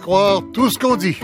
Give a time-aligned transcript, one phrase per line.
[0.00, 1.18] Croire tout ce qu'on dit.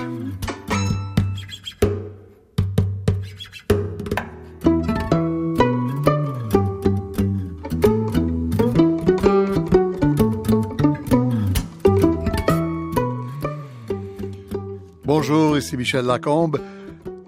[15.04, 16.60] Bonjour, ici Michel Lacombe.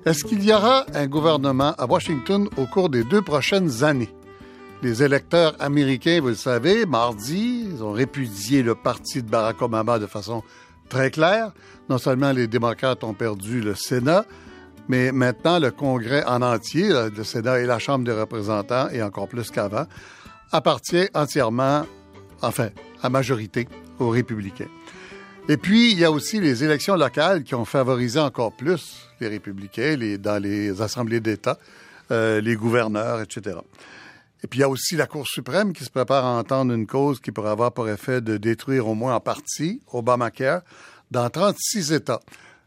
[0.04, 4.10] Est-ce qu'il y aura un gouvernement à Washington au cours des deux prochaines années?
[4.82, 9.98] Les électeurs américains, vous le savez, mardi, ils ont répudié le parti de Barack Obama
[9.98, 10.42] de façon
[10.90, 11.52] très claire.
[11.88, 14.26] Non seulement les démocrates ont perdu le Sénat,
[14.88, 19.28] mais maintenant le Congrès en entier, le Sénat et la Chambre des représentants, et encore
[19.28, 19.86] plus qu'avant,
[20.52, 21.86] appartient entièrement,
[22.42, 22.68] enfin,
[23.02, 23.66] à majorité
[23.98, 24.68] aux républicains.
[25.48, 29.28] Et puis, il y a aussi les élections locales qui ont favorisé encore plus les
[29.28, 31.58] républicains dans les assemblées d'État,
[32.10, 33.56] euh, les gouverneurs, etc.
[34.42, 36.86] Et puis il y a aussi la Cour suprême qui se prépare à entendre une
[36.86, 40.62] cause qui pourrait avoir pour effet de détruire au moins en partie Obamacare
[41.10, 42.20] dans 36 États.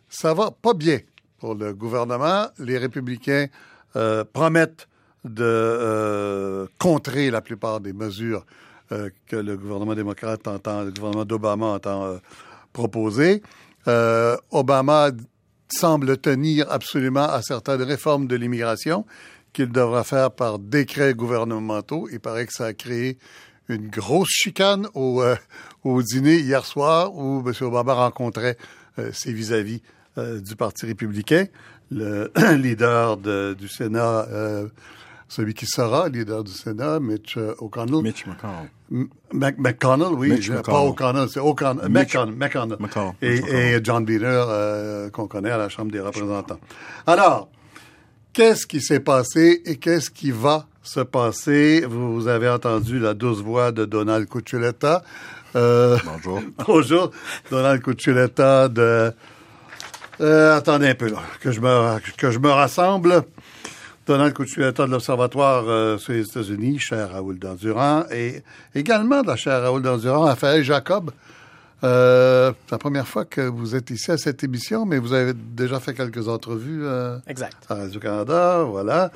[0.09, 0.99] Ça va pas bien
[1.39, 2.47] pour le gouvernement.
[2.59, 3.47] Les républicains
[3.95, 4.88] euh, promettent
[5.23, 8.45] de euh, contrer la plupart des mesures
[8.91, 12.17] euh, que le gouvernement démocrate entend, le gouvernement d'Obama entend euh,
[12.73, 13.41] proposer.
[14.51, 15.11] Obama
[15.69, 19.05] semble tenir absolument à certaines réformes de l'immigration
[19.54, 22.09] qu'il devra faire par décrets gouvernementaux.
[22.12, 23.18] Il paraît que ça a créé
[23.70, 25.36] une grosse chicane au, euh,
[25.84, 27.54] au dîner hier soir où M.
[27.62, 28.58] Obama rencontrait
[29.00, 29.81] euh, ses vis-à-vis
[30.18, 31.46] euh, du Parti républicain,
[31.92, 34.68] le leader de, du Sénat, euh,
[35.30, 38.03] celui qui sera leader du Sénat, Mitch euh, O'Connell.
[38.03, 38.69] Mitch McConnell.
[39.58, 40.90] McConnell, oui, Mitch je- pas McConnell.
[40.90, 42.78] O'Connell, c'est O'Connell, McConnell, McConnell.
[42.80, 43.75] McConnell, Et, McConnell.
[43.75, 46.59] et John Boehner, euh, qu'on connaît à la Chambre des représentants.
[47.08, 47.50] Alors,
[48.33, 51.85] qu'est-ce qui s'est passé et qu'est-ce qui va se passer?
[51.88, 55.03] Vous, avez entendu la douce voix de Donald Cuccioletta.
[55.55, 56.41] Euh, Bonjour.
[56.67, 57.11] Bonjour,
[57.49, 59.13] Donald Cuccioletta de...
[60.21, 63.23] Euh, attendez un peu, là, que je me, que je me rassemble.
[64.05, 68.44] Donald Cuccioletta de l'Observatoire euh, sur les États-Unis, cher Raoul Dandurand, et
[68.75, 71.11] également de la chère Raoul Dandurand, Raphaël Jacob.
[71.83, 75.33] Euh, c'est la première fois que vous êtes ici à cette émission, mais vous avez
[75.33, 77.57] déjà fait quelques entrevues euh, Exact.
[77.69, 79.11] à Radio-Canada, voilà.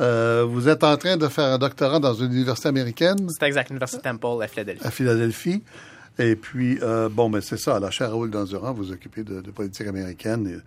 [0.00, 3.68] Euh, vous êtes en train de faire un doctorat dans une université américaine C'est exact.
[3.68, 4.86] L'Université Temple à Philadelphie.
[4.86, 5.62] à Philadelphie.
[6.18, 9.50] Et puis, euh, bon, ben c'est ça, la chère Raoul Dandurand, vous occupez de, de
[9.50, 10.60] politique américaine.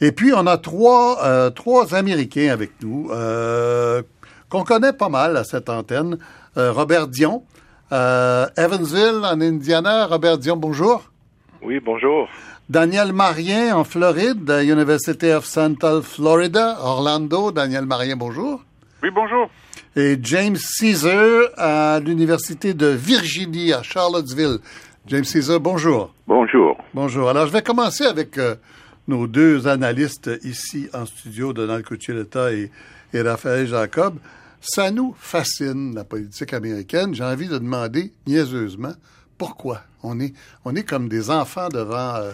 [0.00, 4.02] Et, et puis, on a trois, euh, trois Américains avec nous euh,
[4.48, 6.18] qu'on connaît pas mal à cette antenne.
[6.56, 7.44] Euh, Robert Dion,
[7.92, 10.06] euh, Evansville, en Indiana.
[10.06, 11.10] Robert Dion, bonjour.
[11.62, 12.28] Oui, bonjour.
[12.68, 17.50] Daniel Marien, en Floride, University of Central Florida, Orlando.
[17.50, 18.62] Daniel Marien, bonjour.
[19.02, 19.48] Oui, bonjour.
[19.96, 24.58] Et James Caesar à l'Université de Virginie à Charlottesville.
[25.06, 26.12] James Caesar, bonjour.
[26.26, 26.76] Bonjour.
[26.92, 27.30] Bonjour.
[27.30, 28.54] Alors, je vais commencer avec euh,
[29.08, 32.70] nos deux analystes ici en studio, Donald Cuccioletta et,
[33.14, 34.18] et Raphaël Jacob.
[34.60, 37.14] Ça nous fascine, la politique américaine.
[37.14, 38.92] J'ai envie de demander niaiseusement
[39.36, 39.82] pourquoi.
[40.02, 42.32] On est, on est comme des enfants devant euh,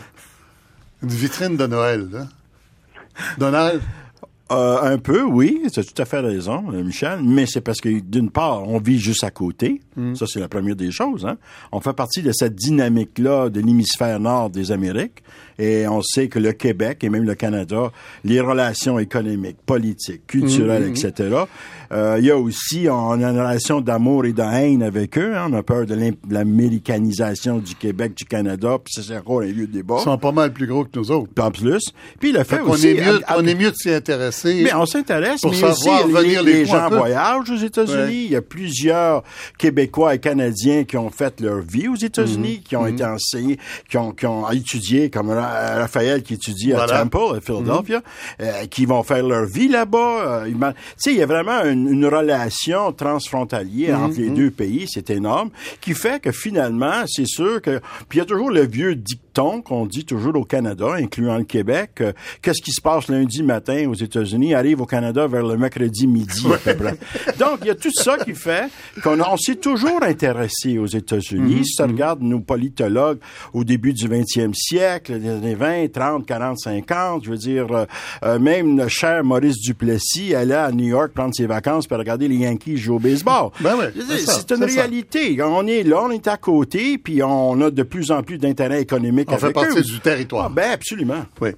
[1.02, 2.08] une vitrine de Noël.
[2.10, 2.28] là.
[3.38, 3.80] Donald,
[4.52, 7.80] Euh, un peu, oui, tu as tout à fait raison, euh, Michel, mais c'est parce
[7.80, 9.80] que, d'une part, on vit juste à côté.
[10.14, 11.24] Ça, c'est la première des choses.
[11.24, 11.38] Hein.
[11.72, 15.22] On fait partie de cette dynamique-là de l'hémisphère nord des Amériques.
[15.58, 17.92] Et on sait que le Québec et même le Canada,
[18.24, 21.36] les relations économiques, politiques, culturelles, etc.
[21.92, 25.34] Euh, il y a aussi, on a une relation d'amour et de haine avec eux.
[25.36, 25.46] hein.
[25.50, 25.94] On a peur de
[26.28, 29.96] l'américanisation du Québec, du Canada, puis ça, c'est encore un lieu de débat.
[30.00, 31.28] ils sont pas mal plus gros que nous autres.
[31.34, 31.82] Puis en plus.
[32.18, 32.88] Puis le fait Fait qu'on aussi...
[32.88, 34.62] est mieux, à- à- on est mieux de s'y intéresser.
[34.64, 37.94] mais on s'intéresse, Pour mais savoir aussi venir les, les un gens voyagent aux États-Unis.
[37.96, 38.14] Ouais.
[38.24, 39.22] Il y a plusieurs
[39.58, 42.62] Québécois et Canadiens qui ont fait leur vie aux États-Unis, Mhm.
[42.62, 43.58] qui ont été enseignés,
[43.88, 45.43] qui ont, qui ont étudié, comme Ra-
[45.78, 46.86] Raphaël qui étudie Voilà.
[46.86, 46.92] Mhm.
[46.94, 48.02] à Temple, à Philadelphia,
[48.40, 50.42] euh, qui vont faire leur vie là-bas.
[50.44, 54.04] Euh, Tu sais, il y a vraiment une, une relation transfrontalière Mhm.
[54.04, 55.50] entre les deux pays, c'est énorme,
[55.80, 57.80] qui fait que finalement, c'est sûr que...
[58.08, 61.44] Puis il y a toujours le vieux dicton qu'on dit toujours au Canada, incluant le
[61.44, 65.56] Québec, euh, qu'est-ce qui se passe lundi matin aux États-Unis arrive au Canada vers le
[65.56, 66.96] mercredi midi à peu près.
[67.38, 68.68] Donc, il y a tout ça qui fait
[69.02, 71.64] qu'on on s'est toujours intéressé aux États-Unis.
[71.66, 73.18] Si tu regardes nos politologues
[73.52, 77.84] au début du 20e siècle, les années 20, 30, 40, 50, je veux dire, euh,
[78.24, 82.28] euh, même le cher Maurice Duplessis allait à New York prendre ses vacances pour regarder
[82.28, 83.50] les Yankees jouer au baseball.
[83.60, 84.80] Ben c'est une ça.
[84.80, 85.36] réalité.
[85.42, 88.80] On est là, on est à côté, puis on a de plus en plus d'intérêt
[88.80, 89.82] économique On fait avec partie eux.
[89.82, 90.46] du territoire.
[90.46, 91.24] Ah, ben absolument.
[91.40, 91.50] Oui.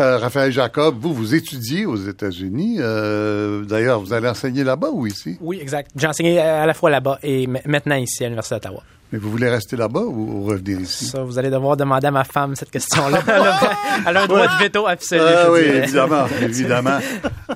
[0.00, 2.76] Euh, Raphaël Jacob, vous, vous étudiez aux États-Unis.
[2.80, 5.36] Euh, D'ailleurs, vous allez enseigner là-bas ou ici?
[5.40, 5.90] Oui, exact.
[5.96, 8.82] J'ai enseigné à la fois là-bas et maintenant ici à l'Université d'Ottawa.
[9.12, 11.06] Mais vous voulez rester là-bas ou revenir ici?
[11.06, 13.22] Ça, vous allez devoir demander à ma femme cette question-là.
[14.06, 15.22] Elle a un droit de veto absolu.
[15.24, 15.78] Ah oui, dirais.
[15.78, 16.98] évidemment, évidemment.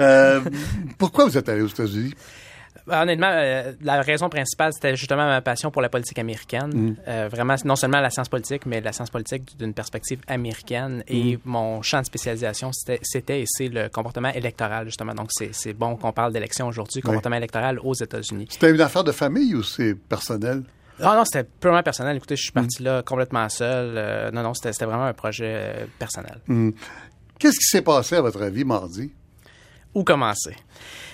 [0.01, 0.41] Euh,
[0.99, 2.15] pourquoi vous êtes allé aux États-Unis?
[2.87, 6.71] Ben, Honnêtement, euh, la raison principale, c'était justement ma passion pour la politique américaine.
[6.75, 6.97] Mm.
[7.07, 11.05] Euh, vraiment, non seulement la science politique, mais la science politique d'une perspective américaine.
[11.07, 11.41] Et Mm.
[11.45, 15.15] mon champ de spécialisation, c'était et c'est le comportement électoral, justement.
[15.15, 18.47] Donc, c'est c'est bon qu'on parle d'élection aujourd'hui, comportement électoral aux États-Unis.
[18.51, 20.63] C'était une affaire de famille ou c'est personnel?
[21.03, 22.17] Ah non, c'était purement personnel.
[22.17, 23.95] Écoutez, je suis parti là complètement seul.
[23.97, 26.41] Euh, non, non, c'était vraiment un projet euh, personnel.
[27.39, 29.11] Qu'est-ce qui s'est passé, à votre avis, mardi?
[29.95, 30.57] Où commencer?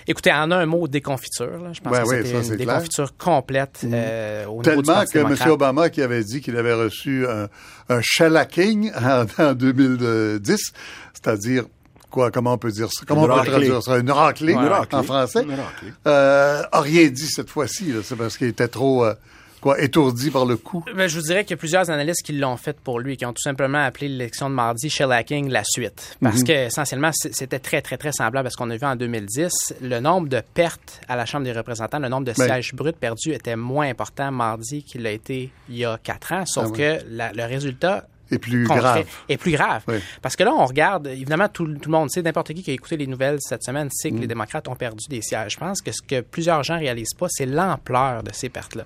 [0.06, 1.58] Écoutez, en un mot, déconfiture.
[1.58, 1.72] Là.
[1.72, 2.58] Je pense Ouais, que ouais, c'était une clair.
[2.58, 5.50] déconfiture complète euh, au niveau du Tellement Parti que M.
[5.50, 7.48] Obama, qui avait dit qu'il avait reçu un,
[7.88, 10.72] un shellacking en, en 2010,
[11.12, 11.64] c'est-à-dire,
[12.10, 13.02] quoi, comment on peut dire ça?
[13.06, 13.52] Comment Une on peut raclée.
[13.52, 13.98] traduire ça?
[13.98, 14.98] Une raclée, Une raclée.
[14.98, 15.42] en français?
[15.42, 15.92] Une raclée.
[16.06, 17.92] Euh, a rien dit cette fois-ci.
[17.92, 18.00] là.
[18.04, 19.14] C'est parce qu'il était trop, euh,
[19.60, 20.84] quoi, étourdi par le coup?
[20.94, 23.26] Ben, je vous dirais qu'il y a plusieurs analystes qui l'ont fait pour lui, qui
[23.26, 26.16] ont tout simplement appelé l'élection de mardi shellacking la suite.
[26.22, 29.50] Parce que essentiellement, c'était très, très, très semblable à ce qu'on a vu en 2010.
[29.82, 32.44] Le nombre de pertes à la Chambre des représentants, le nombre de Ben.
[32.46, 36.44] sièges bruts perdus était moins important mardi qu'il l'a été il y a quatre ans.
[36.46, 36.78] Sauf Ah oui.
[36.78, 39.04] que la- le résultat Et plus grave.
[39.28, 39.82] est plus grave.
[39.88, 39.96] Oui.
[40.20, 42.74] Parce que là, on regarde, évidemment, tout, tout le monde sait, n'importe qui qui a
[42.74, 44.20] écouté les nouvelles cette semaine sait que Mm.
[44.20, 45.52] les démocrates ont perdu des sièges.
[45.52, 48.84] Je pense que ce que plusieurs gens réalisent pas, c'est l'ampleur de ces pertes-là.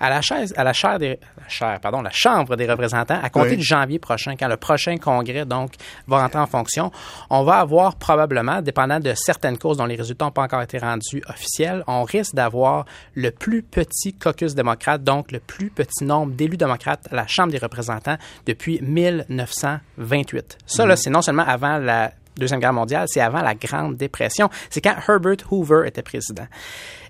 [0.00, 3.30] À la chaise, à la chaire des, la chaire, pardon, la Chambre des représentants, à
[3.30, 3.56] compter Oui.
[3.56, 5.72] de janvier prochain, quand le prochain congrès, donc,
[6.06, 6.92] va rentrer en fonction,
[7.30, 10.78] on va avoir probablement, dépendant de certaines causes dont les résultats n'ont pas encore été
[10.78, 16.32] rendus officiels, on risque d'avoir le plus petit caucus démocrate, donc le plus petit nombre
[16.32, 20.58] d'élus démocrates à la Chambre des représentants depuis 1928.
[20.66, 24.50] Ça, là, c'est non seulement avant la Deuxième Guerre mondiale, c'est avant la Grande Dépression.
[24.68, 26.46] C'est quand Herbert Hoover était président.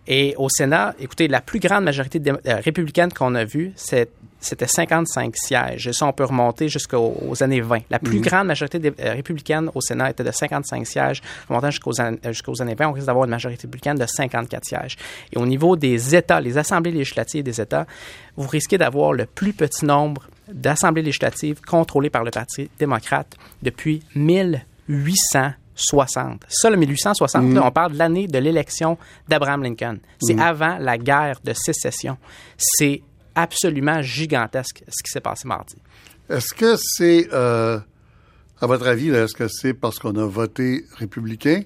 [0.06, 5.34] Et au Sénat, écoutez, la plus grande majorité euh, républicaine qu'on a vue, c'était 55
[5.34, 5.86] sièges.
[5.86, 7.84] Et ça, on peut remonter jusqu'aux aux années 20.
[7.88, 11.22] La plus grande majorité dé- euh, républicaine au Sénat était de 55 sièges.
[11.48, 14.62] Remontant jusqu'aux an- euh, jusqu'aux années 20, on risque d'avoir une majorité républicaine de 54
[14.66, 14.96] sièges.
[15.32, 17.86] Et au niveau des États, les assemblées législatives des États,
[18.36, 24.02] vous risquez d'avoir le plus petit nombre d'assemblées législatives contrôlées par le Parti démocrate depuis
[24.14, 26.42] 1860.
[26.48, 28.98] Ça, le 1860, là, on parle de l'année de l'élection
[29.28, 29.98] d'Abraham Lincoln.
[30.20, 32.16] C'est avant la guerre de sécession.
[32.56, 33.02] C'est
[33.34, 35.76] absolument gigantesque ce qui s'est passé mardi.
[36.28, 37.78] Est-ce que c'est, euh,
[38.60, 41.62] à votre avis, est-ce que c'est parce qu'on a voté républicain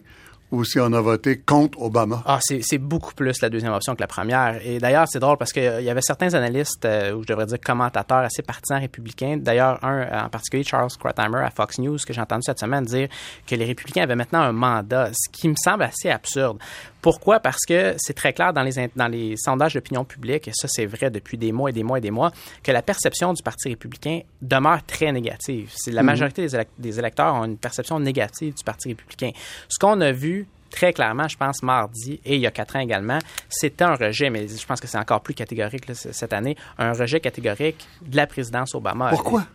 [0.50, 2.22] ou si on a voté contre Obama?
[2.24, 4.60] Ah, c'est beaucoup plus la deuxième option que la première.
[4.64, 7.58] Et d'ailleurs, c'est drôle parce qu'il y avait certains analystes, euh, ou je devrais dire
[7.60, 9.36] commentateurs assez partisans républicains.
[9.36, 12.84] D'ailleurs, un euh, en particulier, Charles Kratheimer à Fox News, que j'ai entendu cette semaine
[12.84, 13.08] dire
[13.46, 16.58] que les républicains avaient maintenant un mandat, ce qui me semble assez absurde.
[17.00, 17.38] Pourquoi?
[17.40, 20.66] Parce que c'est très clair dans les, in- dans les sondages d'opinion publique, et ça
[20.68, 23.42] c'est vrai depuis des mois et des mois et des mois, que la perception du
[23.42, 25.72] Parti républicain demeure très négative.
[25.86, 29.30] La majorité des, élec- des électeurs ont une perception négative du Parti républicain.
[29.68, 32.80] Ce qu'on a vu très clairement, je pense, mardi et il y a quatre ans
[32.80, 36.56] également, c'était un rejet, mais je pense que c'est encore plus catégorique là, cette année,
[36.78, 39.08] un rejet catégorique de la présidence Obama.
[39.10, 39.46] Pourquoi?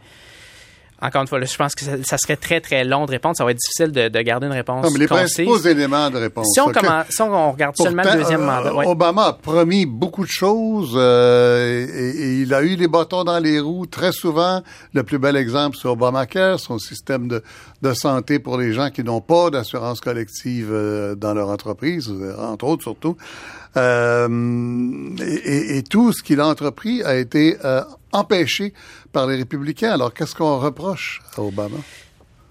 [1.04, 3.36] Encore une fois, là, je pense que ça, ça serait très, très long de répondre.
[3.38, 5.36] Ça va être difficile de, de garder une réponse Non, mais les concise.
[5.36, 6.48] principaux éléments de réponse.
[6.54, 8.88] Si on, commence, si on regarde seulement le deuxième euh, mandat, ouais.
[8.88, 13.40] Obama a promis beaucoup de choses euh, et, et il a eu des bâtons dans
[13.40, 14.62] les roues très souvent.
[14.94, 17.44] Le plus bel exemple, c'est Obamacare, son système de,
[17.82, 22.34] de santé pour les gens qui n'ont pas d'assurance collective euh, dans leur entreprise, euh,
[22.40, 23.18] entre autres surtout.
[23.76, 27.82] Euh, et, tout ce qu'il a entrepris a été euh,
[28.12, 28.74] empêché
[29.14, 29.94] par les républicains.
[29.94, 31.78] Alors, qu'est-ce qu'on reproche à Obama?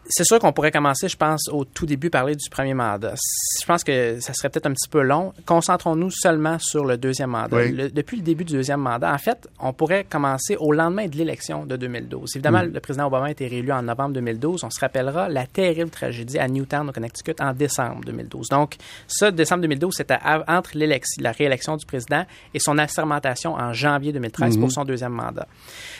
[0.09, 3.15] C'est sûr qu'on pourrait commencer, je pense, au tout début, parler du premier mandat.
[3.61, 5.33] Je pense que ça serait peut-être un petit peu long.
[5.47, 7.57] Concentrons-nous seulement sur le deuxième mandat.
[7.57, 7.73] Oui.
[7.73, 11.17] Le- depuis le début du deuxième mandat, en fait, on pourrait commencer au lendemain de
[11.17, 12.37] l'élection de 2012.
[12.37, 14.65] Évidemment, le président Obama a été réélu en novembre 2012.
[14.65, 18.49] On se rappellera la terrible tragédie à Newtown, au Connecticut, en décembre 2012.
[18.49, 20.19] Donc, ça, décembre 2012, c'était
[20.49, 20.73] entre
[21.21, 25.47] la réélection du président et son assermentation en janvier 2013 pour son deuxième mandat.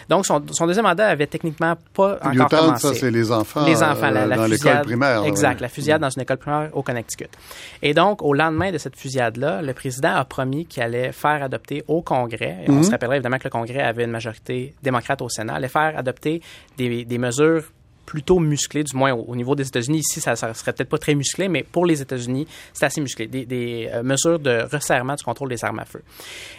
[0.09, 2.89] Donc, son, son deuxième mandat avait techniquement pas encore Newtown, commencé.
[2.89, 5.25] ça, c'est les enfants, Les enfants, la, euh, la dans l'école primaire.
[5.25, 7.29] Exact, la fusillade dans une école primaire au Connecticut.
[7.83, 11.83] Et donc, au lendemain de cette fusillade-là, le président a promis qu'il allait faire adopter
[11.89, 15.29] au Congrès, et on se rappellera évidemment que le Congrès avait une majorité démocrate au
[15.29, 16.41] Sénat, allait faire adopter
[16.77, 17.65] des, des mesures
[18.07, 19.99] plutôt musclé, du moins au, niveau des États-Unis.
[19.99, 23.27] Ici, ça, ça serait peut-être pas très musclé, mais pour les États-Unis, c'est assez musclé.
[23.27, 26.03] Des, des euh, mesures de resserrement du contrôle des armes à feu.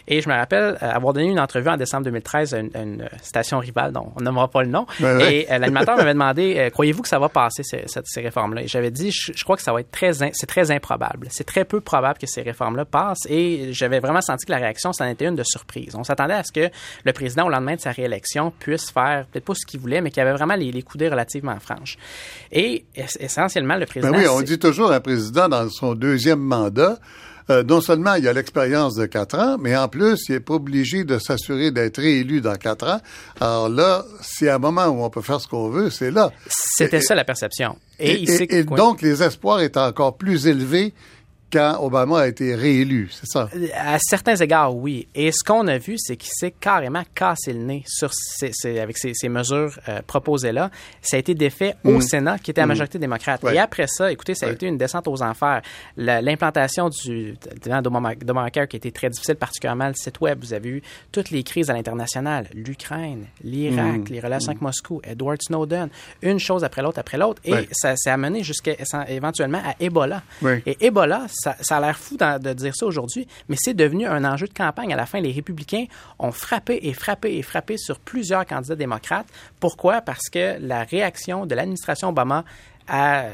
[0.08, 3.10] Et je me rappelle euh, avoir donné une entrevue en décembre 2013 à une, une
[3.22, 4.86] station rivale, dont on nommera pas le nom.
[5.02, 8.64] et euh, l'animateur m'avait demandé, croyez-vous que ça va passer ces, ces, réformes-là?
[8.64, 11.28] Et j'avais dit, je, crois que ça va être très, c'est très improbable.
[11.30, 13.26] C'est très peu probable que ces réformes-là passent.
[13.30, 15.96] Et j'avais vraiment senti que la réaction, ça en était une de surprise.
[15.96, 16.70] On s'attendait à ce que
[17.04, 20.12] le président, au lendemain de sa réélection, puisse faire peut-être pas ce qu'il voulait, mais
[20.12, 21.98] qu'il avait vraiment les, les coudées relativement franches.
[22.52, 22.86] Et
[23.20, 24.12] essentiellement, le président.
[24.12, 26.98] Ben oui, on dit toujours un président dans son deuxième mandat.
[27.50, 30.54] Euh, non seulement il a l'expérience de quatre ans, mais en plus, il n'est pas
[30.54, 33.02] obligé de s'assurer d'être réélu dans quatre ans.
[33.42, 36.32] Alors là, c'est un moment où on peut faire ce qu'on veut, c'est là.
[36.48, 37.78] C'était ça la perception.
[38.00, 40.94] Et, et donc, les espoirs étaient encore plus élevés
[41.54, 43.48] quand Obama a été réélu, c'est ça?
[43.78, 45.08] À certains égards, oui.
[45.14, 48.10] Et ce qu'on a vu, c'est qu'il s'est carrément cassé le nez sur
[48.66, 50.72] avec ces, mesures euh, proposées-là.
[51.02, 52.02] Ça a été défait au mm.
[52.02, 52.70] Sénat, qui était à mm.
[52.70, 53.44] majorité démocrate.
[53.44, 55.62] Et après ça, écoutez, ça a été une descente aux enfers.
[55.96, 60.40] L'implantation du d'Obamacare qui a été très difficile, particulièrement le site Web.
[60.42, 60.82] Vous avez eu
[61.12, 64.14] toutes les crises à l'international, l'Ukraine, l'Irak, mm.
[64.14, 65.90] les relations avec Moscou, Edward Snowden,
[66.24, 67.42] une chose après l'autre après l'autre.
[67.46, 68.74] Et ça s'est amené jusqu'à
[69.08, 70.24] éventuellement à Ebola.
[70.66, 71.28] Et Ebola,
[71.62, 74.94] ça, a l'air fou de dire ça aujourd'hui, mais c'est devenu un enjeu de campagne.
[74.94, 75.86] À la fin, les républicains
[76.20, 79.28] ont frappé et frappé et frappé sur plusieurs candidats démocrates.
[79.60, 80.02] Pourquoi?
[80.02, 82.44] Parce que la réaction de l'administration Obama
[82.88, 83.26] à,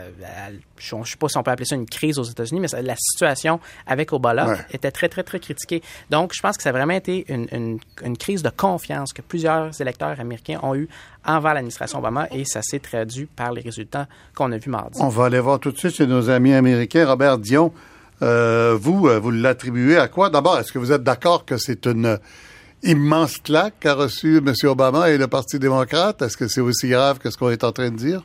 [0.77, 2.95] je ne sais pas si on peut appeler ça une crise aux États-Unis, mais la
[2.95, 5.81] situation avec Ebola était très, très, très critiquée.
[6.09, 9.79] Donc, je pense que ça a vraiment été une, une, crise de confiance que plusieurs
[9.81, 10.87] électeurs américains ont eu
[11.25, 14.99] envers l'administration Obama et ça s'est traduit par les résultats qu'on a vus mardi.
[15.01, 17.07] On va aller voir tout de suite chez nos amis américains.
[17.07, 17.73] Robert Dion,
[18.21, 20.29] euh, vous, euh, vous l'attribuez à quoi?
[20.29, 22.17] D'abord, est-ce que vous êtes d'accord que c'est une
[22.83, 24.53] immense claque qu'a reçu M.
[24.63, 26.21] Obama et le Parti démocrate?
[26.21, 28.23] Est-ce que c'est aussi grave que ce qu'on est en train de dire?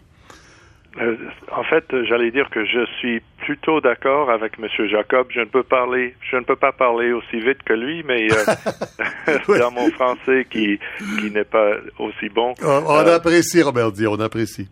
[1.00, 1.16] Euh,
[1.50, 4.68] en fait, j'allais dire que je suis plutôt d'accord avec M.
[4.88, 5.26] Jacob.
[5.30, 8.28] Je ne peux parler, je ne peux pas parler aussi vite que lui, mais
[9.58, 10.78] dans mon français qui
[11.20, 12.54] qui n'est pas aussi bon.
[12.62, 14.68] On, apprécie, Robert dit, on apprécie.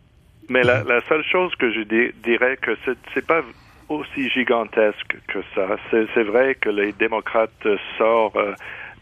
[0.48, 1.80] Mais la, la seule chose que je
[2.22, 2.72] dirais que
[3.14, 3.42] c'est pas
[3.92, 5.76] aussi gigantesque que ça.
[5.90, 7.66] C'est vrai que les démocrates
[7.98, 8.54] sortent euh,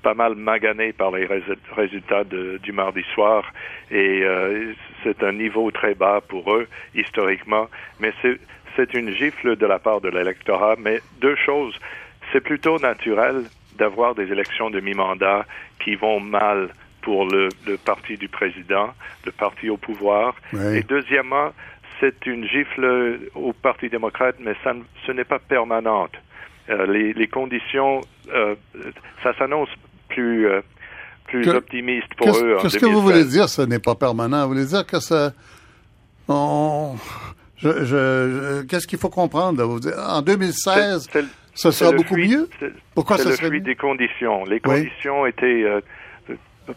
[0.02, 1.28] pas mal maganés par les
[1.76, 3.44] résultats du mardi soir
[3.90, 7.68] et euh, c'est un niveau très bas pour eux historiquement,
[7.98, 8.12] mais
[8.76, 10.76] c'est une gifle de la part de l'électorat.
[10.78, 11.74] Mais deux choses,
[12.32, 13.44] c'est plutôt naturel
[13.76, 15.44] d'avoir des élections de mi-mandat
[15.82, 16.70] qui vont mal
[17.02, 17.48] pour le,
[17.84, 18.90] parti du président,
[19.24, 20.34] le parti au pouvoir.
[20.74, 21.50] Et deuxièmement,
[22.00, 24.72] c'est une gifle au Parti démocrate, mais ça,
[25.06, 26.12] ce n'est pas permanente.
[26.68, 28.00] Euh, les, conditions,
[28.32, 28.54] euh,
[29.22, 29.68] ça s'annonce
[30.08, 30.60] plus, euh,
[31.26, 32.58] plus optimiste pour eux.
[32.62, 34.42] Qu'est-ce que vous voulez dire, ce n'est pas permanent?
[34.42, 35.32] Vous voulez dire que ça...
[37.58, 39.80] je, Qu'est-ce qu'il faut comprendre?
[39.98, 41.08] En 2016,
[41.54, 42.48] ce sera beaucoup mieux?
[42.94, 44.44] Pourquoi ça serait le des conditions.
[44.44, 45.64] Les conditions étaient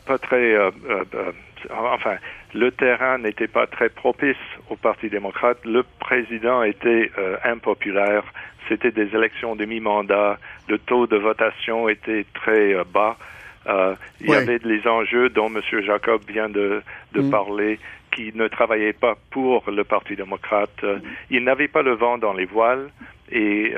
[0.08, 0.58] pas très
[1.70, 2.16] enfin,
[2.54, 4.38] le terrain n'était pas très propice
[4.70, 5.58] au Parti démocrate.
[5.66, 8.24] Le président était euh, impopulaire.
[8.70, 10.38] C'était des élections de mi-mandat.
[10.70, 13.18] Le taux de votation était très euh, bas.
[13.66, 15.62] Euh, il y avait les enjeux dont M.
[15.84, 16.84] Jacob vient de,
[17.16, 17.30] mm.
[17.32, 17.80] parler,
[18.12, 20.86] qui ne travaillaient pas pour le Parti démocrate.
[21.32, 22.90] Il n'avait pas le vent dans les voiles
[23.32, 23.74] et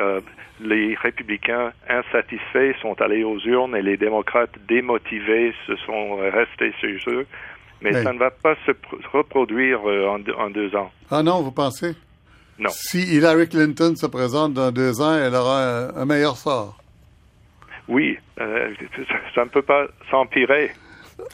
[0.60, 6.98] les républicains insatisfaits sont allés aux urnes et les démocrates démotivés se sont restés chez
[7.08, 7.28] eux
[7.82, 8.72] mais ça ne va pas se
[9.12, 10.92] reproduire euh, en, deux, ans.
[11.12, 11.94] Ah non, vous pensez?
[12.58, 12.70] Non.
[12.72, 16.78] Si Hillary Clinton se présente dans deux ans, elle aura un, meilleur sort.
[17.88, 18.74] Oui, euh,
[19.36, 20.72] ça ne peut pas s'empirer.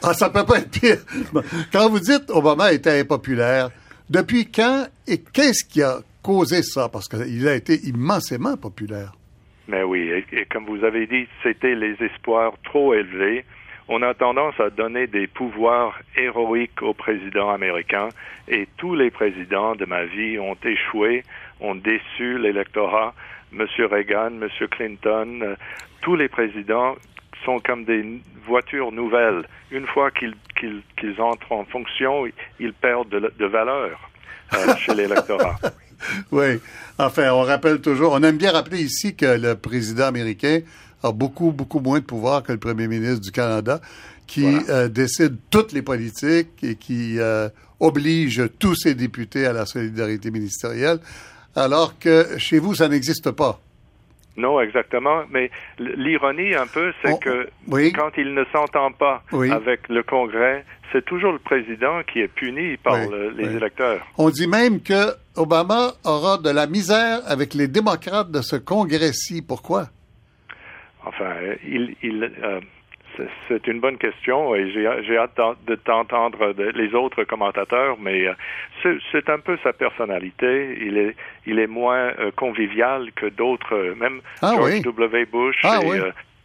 [0.02, 0.98] Ah, ça ne peut pas être pire.
[1.72, 3.70] Quand vous dites Obama était impopulaire,
[4.10, 6.88] depuis quand et qu'est-ce qui a causé ça?
[6.88, 9.12] Parce qu'il a été immensément populaire.
[9.68, 13.44] Mais oui, et comme vous avez dit, c'était les espoirs trop élevés
[13.88, 18.08] on a tendance à donner des pouvoirs héroïques au président américain
[18.48, 21.24] et tous les présidents de ma vie ont échoué,
[21.60, 23.14] ont déçu l'électorat.
[23.52, 25.56] Monsieur Reagan, Monsieur Clinton, euh,
[26.00, 26.96] tous les présidents
[27.44, 29.44] sont comme des voitures nouvelles.
[29.70, 32.24] Une fois qu'ils entrent en fonction,
[32.58, 34.10] ils perdent de, valeur
[34.54, 35.58] euh, chez l'électorat.
[36.30, 36.60] Oui.
[36.98, 40.60] Enfin, on rappelle toujours, on aime bien rappeler ici que le président américain
[41.02, 43.80] a beaucoup, beaucoup moins de pouvoir que le premier ministre du Canada,
[44.26, 47.48] qui euh, décide toutes les politiques et qui euh,
[47.80, 50.98] oblige tous ses députés à la solidarité ministérielle,
[51.54, 53.60] alors que chez vous, ça n'existe pas.
[54.36, 55.24] Non, exactement.
[55.30, 57.48] Mais l'ironie un peu, c'est que
[57.94, 62.76] quand il ne s'entend pas avec le Congrès, c'est toujours le président qui est puni
[62.78, 62.98] par
[63.36, 64.00] les électeurs.
[64.16, 69.42] On dit même que Obama aura de la misère avec les démocrates de ce Congrès-ci.
[69.42, 69.88] Pourquoi?
[71.04, 71.34] Enfin,
[71.66, 72.60] il, il euh,
[73.48, 79.28] c'est une bonne question et j'ai hâte de t'entendre les autres commentateurs, mais euh, c'est
[79.28, 80.78] un peu sa personnalité.
[80.80, 81.16] Il est,
[81.46, 85.26] il est moins euh, convivial que d'autres, même ah George W.
[85.26, 86.00] Bush ah et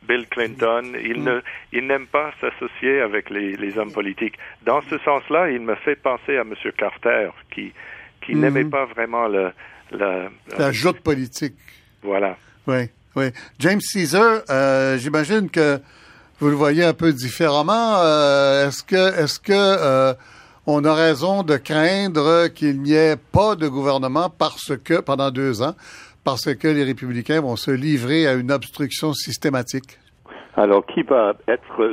[0.08, 0.94] Bill Clinton.
[1.02, 1.42] Il mm.
[1.74, 4.38] il n'aime pas s'associer avec les, hommes politiques.
[4.64, 6.54] Dans ce sens-là, il me fait penser à M.
[6.78, 7.72] Carter, qui,
[8.22, 8.40] qui mm.
[8.40, 9.52] n'aimait pas vraiment le,
[9.92, 11.56] la, la joute politique.
[12.02, 12.38] Voilà.
[12.68, 13.26] Oui, oui.
[13.60, 14.44] James Caesar,
[14.98, 15.82] j'imagine que
[16.40, 17.98] vous le voyez un peu différemment.
[17.98, 20.14] Euh, est-ce que, est-ce que euh,
[20.68, 25.64] on a raison de craindre qu'il n'y ait pas de gouvernement parce que pendant deux
[25.64, 25.74] ans,
[26.24, 29.98] parce que les républicains vont se livrer à une obstruction systématique?
[30.56, 31.84] Alors, qui va être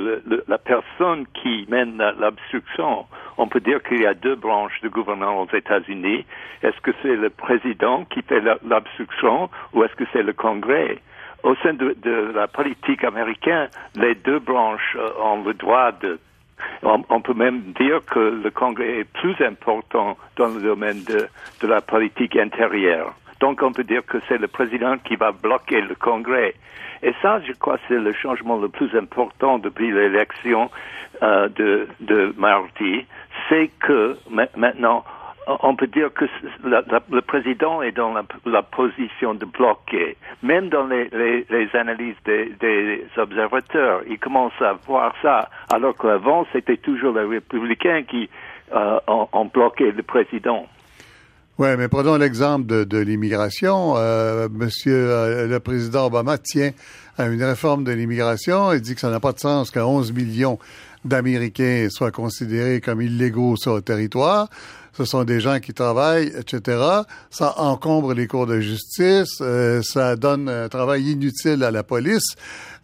[0.49, 3.07] la personne qui mène l'obstruction?
[3.39, 6.25] On peut dire qu'il y a deux branches de gouvernement aux États-Unis.
[6.63, 10.99] Est-ce que c'est le président qui fait l'obstruction ou est-ce que c'est le Congrès?
[11.45, 11.95] Au sein de,
[12.35, 16.19] la politique américaine, les deux branches euh, ont le droit de
[16.83, 21.29] on, peut même dire que le Congrès est plus important dans le domaine de,
[21.61, 23.13] de la politique intérieure.
[23.41, 26.55] Donc on peut dire que c'est le président qui va bloquer le Congrès.
[27.03, 30.71] Et ça, je crois, c'est le changement le plus important depuis l'élection
[31.23, 33.05] euh, de, de mardi.
[33.49, 34.17] C'est que
[34.57, 35.05] maintenant,
[35.47, 36.25] on peut dire que
[37.11, 38.15] le président est dans
[38.47, 40.17] la, position de bloquer.
[40.43, 47.15] Même dans les, analyses des, observateurs, ils commencent à voir ça, alors qu'avant, c'était toujours
[47.15, 48.29] les républicains qui
[48.75, 50.67] euh, ont, bloqué le président.
[51.59, 53.97] Oui, mais prenons l'exemple de, l'immigration.
[53.97, 56.71] Euh, monsieur euh, le président Obama tient
[57.17, 58.73] à une réforme de l'immigration.
[58.73, 60.59] Il dit que ça n'a pas de sens qu'à 11 millions
[61.05, 64.49] d'Américains soient considérés comme illégaux sur le territoire
[64.95, 66.79] ce sont des gens qui travaillent, etc.
[67.31, 72.37] Ça encombre les cours de justice, euh, ça donne un travail inutile à la police.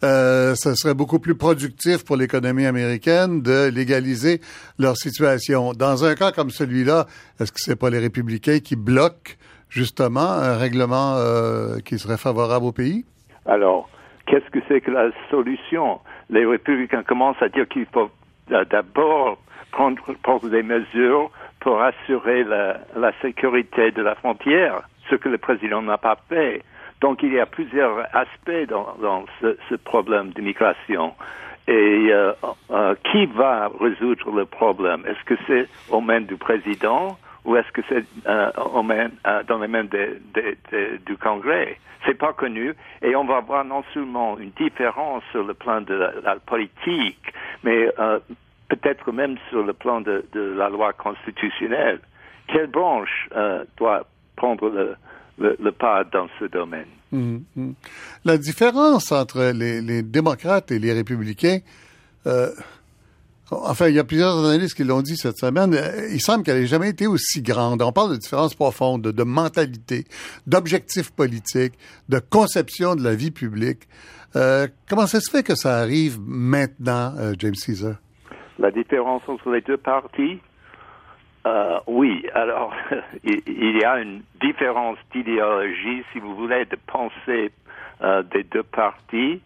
[0.03, 4.41] Euh, ça serait beaucoup plus productif pour l'économie américaine de légaliser
[4.79, 5.73] leur situation.
[5.73, 7.07] Dans un cas comme celui-là,
[7.39, 9.35] est-ce que c'est pas les républicains qui bloquent
[9.69, 13.05] justement un règlement euh, qui serait favorable au pays?
[13.47, 13.89] Alors,
[14.31, 16.01] qu'est-ce que c'est que la solution?
[16.31, 18.11] Les républicains commencent à dire qu'il faut
[18.49, 19.39] d'abord
[19.73, 25.83] prendre, prendre des mesures pour assurer la, sécurité de la frontière, ce que le président
[25.83, 26.63] n'a pas fait.
[27.01, 31.15] Donc il y a plusieurs aspects dans, dans ce, ce, problème d'immigration.
[31.67, 32.33] Et euh,
[32.71, 35.05] euh, qui va résoudre le problème?
[35.07, 39.69] Est-ce que c'est aux mains du président ou est-ce que c'est euh, euh dans les
[39.69, 41.79] mains du Congrès?
[42.07, 42.75] C'est pas connu.
[43.03, 47.91] Et on va voir non seulement une différence sur le plan de la, politique, mais
[47.99, 48.19] euh,
[48.69, 52.01] peut-être même sur le plan de, la loi constitutionnelle.
[52.49, 53.29] Quelle branche
[53.77, 54.97] doit prendre
[55.39, 56.89] le, pas dans ce domaine?
[57.13, 57.45] Hum.
[58.25, 61.59] La différence entre les, démocrates et les républicains,
[63.51, 66.61] enfin, il y a plusieurs analystes qui l'ont dit cette semaine, euh, il semble qu'elle
[66.61, 67.83] n'ait jamais été aussi grande.
[67.83, 70.05] On parle de différences profondes, de, mentalité,
[70.47, 71.75] d'objectifs politiques,
[72.09, 73.89] de conception de la vie publique.
[74.89, 77.97] comment ça se fait que ça arrive maintenant, James Caesar?
[78.61, 80.39] La différence entre les deux partis
[81.47, 82.75] euh, Oui, alors
[83.25, 87.53] il y a une différence d'idéologie, si vous voulez, de pensée
[88.03, 89.41] euh, des deux partis.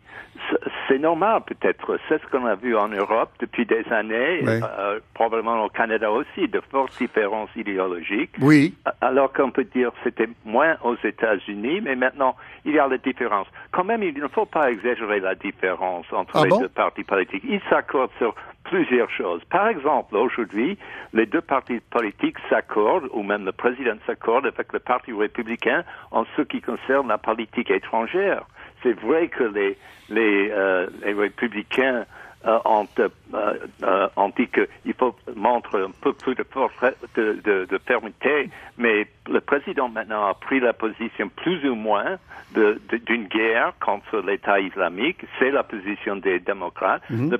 [0.88, 1.98] C'est normal peut-être.
[2.08, 6.48] C'est ce qu'on a vu en Europe depuis des années, euh, probablement au Canada aussi,
[6.48, 8.32] de fortes différences idéologiques.
[8.40, 8.74] Oui.
[9.00, 13.46] Alors qu'on peut dire c'était moins aux États-Unis, mais maintenant il y a la différence.
[13.70, 17.44] Quand même, il ne faut pas exagérer la différence entre ah les deux partis politiques.
[17.48, 19.42] Ils s'accordent sur plusieurs choses.
[19.44, 20.78] Par exemple, aujourd'hui,
[21.12, 26.24] les deux partis politiques s'accordent, ou même le président s'accorde avec le Parti républicain en
[26.36, 28.44] ce qui concerne la politique étrangère.
[28.82, 32.04] C'est vrai que les, les, euh, les républicains
[32.46, 33.08] euh, ont, euh,
[33.84, 36.74] euh, ont, dit qu'il faut montrer un peu plus de force
[37.14, 42.18] de, de, de, fermeté, mais le président maintenant a pris la position plus ou moins
[42.54, 45.24] d'une guerre contre l'État islamique.
[45.38, 47.30] C'est la position des démocrates, mhm.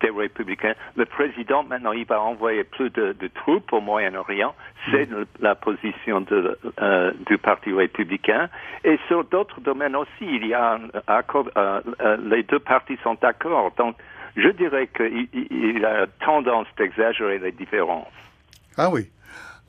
[0.00, 0.74] des républicains.
[0.94, 4.54] Le président maintenant il va envoyer plus de, troupes au Moyen-Orient.
[4.92, 5.26] C'est mhm.
[5.40, 6.56] la position de,
[7.26, 8.48] du Parti républicain.
[8.84, 11.50] Et sur d'autres domaines aussi, il y a un accord.
[12.22, 13.72] les deux partis sont d'accord.
[13.76, 13.96] Donc
[14.36, 18.06] je dirais qu'il a tendance d'exagérer les différences.
[18.76, 19.08] Ah oui.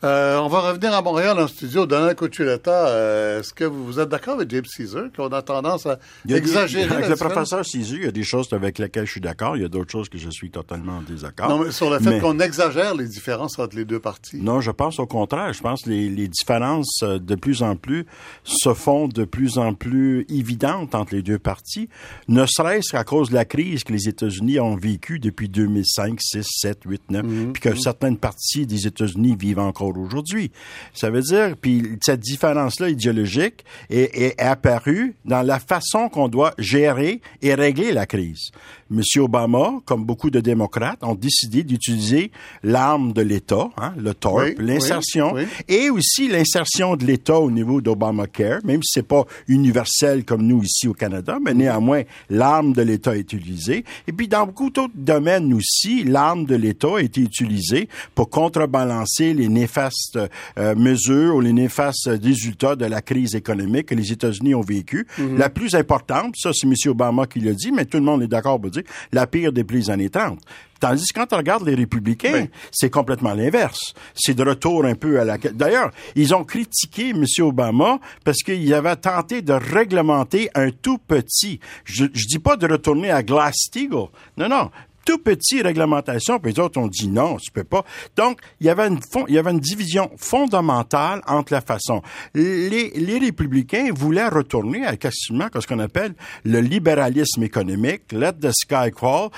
[0.03, 1.87] Euh, on va revenir à Montréal en studio.
[1.87, 5.97] Donald Cochuleta, euh, est-ce que vous, êtes d'accord avec James Caesar, qu'on a tendance à
[6.29, 6.93] exagérer?
[6.93, 9.57] avec le professeur Caesar, il y a des choses avec lesquelles je suis d'accord.
[9.57, 11.49] Il y a d'autres choses que je suis totalement en désaccord.
[11.49, 14.39] Non, mais sur le fait qu'on exagère les différences entre les deux parties.
[14.39, 15.51] Non, je pense au contraire.
[15.53, 18.05] Je pense que les, les différences, euh, de plus en plus,
[18.43, 21.89] se font de plus en plus évidentes entre les deux parties,
[22.27, 26.45] ne serait-ce qu'à cause de la crise que les États-Unis ont vécue depuis 2005, 6,
[26.47, 30.51] 7, 8, 9, puis que certaines parties des États-Unis vivent encore aujourd'hui.
[30.93, 36.53] Ça veut dire, puis cette différence-là idéologique est, est apparue dans la façon qu'on doit
[36.57, 38.51] gérer et régler la crise.
[38.89, 42.31] Monsieur Obama, comme beaucoup de démocrates, ont décidé d'utiliser
[42.63, 45.35] l'arme de l'État, hein, le TORP, l'insertion,
[45.67, 50.63] et aussi l'insertion de l'État au niveau d'Obamacare, même si c'est pas universel comme nous
[50.63, 53.83] ici au Canada, mais néanmoins, l'arme de l'État est utilisée.
[54.07, 59.33] Et puis, dans beaucoup d'autres domaines aussi, l'arme de l'État a été utilisée pour contrebalancer
[59.33, 60.19] les néfastes
[60.57, 65.07] euh, mesures ou les néfastes résultats de la crise économique que les États-Unis ont vécu.
[65.19, 65.37] Mm-hmm.
[65.37, 66.73] La plus importante, ça c'est M.
[66.87, 68.76] Obama qui l'a dit, mais tout le monde est d'accord pour dire,
[69.11, 70.39] la pire depuis les années 30.
[70.79, 73.93] Tandis que quand on regarde les républicains, c'est complètement l'inverse.
[74.13, 75.37] C'est de retour un peu à la...
[75.37, 77.25] D'ailleurs, ils ont critiqué M.
[77.39, 81.59] Obama parce qu'il avait tenté de réglementer un tout petit...
[81.83, 84.09] Je, je dis pas de retourner à Glass-Steagall.
[84.37, 84.69] Non, non
[85.07, 87.85] tout petit réglementation, puis les ont dit non, tu peux pas.
[88.17, 92.01] Donc, il y avait une, il y avait une division fondamentale entre la façon.
[92.33, 98.51] Les, les républicains voulaient retourner à quasiment ce qu'on appelle le libéralisme économique, let the
[98.51, 99.29] sky crawl,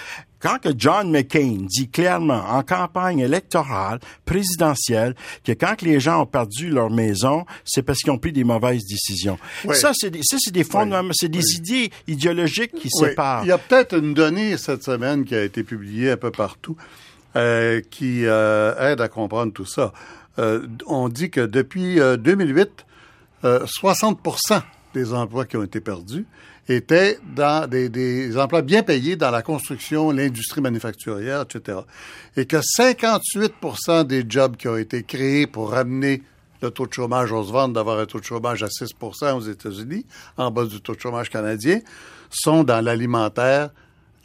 [0.41, 6.25] quand que John McCain dit clairement en campagne électorale, présidentielle, que quand les gens ont
[6.25, 9.37] perdu leur maison, c'est parce qu'ils ont pris des mauvaises décisions.
[9.73, 13.43] Ça, c'est des, ça, c'est des fondements, c'est des idées idéologiques qui séparent.
[13.43, 16.77] Il y a peut-être une donnée cette semaine qui a été publiée un peu partout,
[17.35, 19.93] euh, qui euh, aide à comprendre tout ça.
[20.39, 22.85] Euh, on dit que depuis 2008,
[23.43, 24.19] 60
[24.93, 26.25] des emplois qui ont été perdus
[26.67, 31.79] étaient dans des, emplois bien payés dans la construction, l'industrie manufacturière, etc.
[32.37, 36.21] Et que 58% des jobs qui ont été créés pour ramener
[36.61, 40.05] le taux de chômage, on se d'avoir un taux de chômage à 6% aux États-Unis,
[40.37, 41.79] en bas du taux de chômage canadien,
[42.29, 43.71] sont dans l'alimentaire,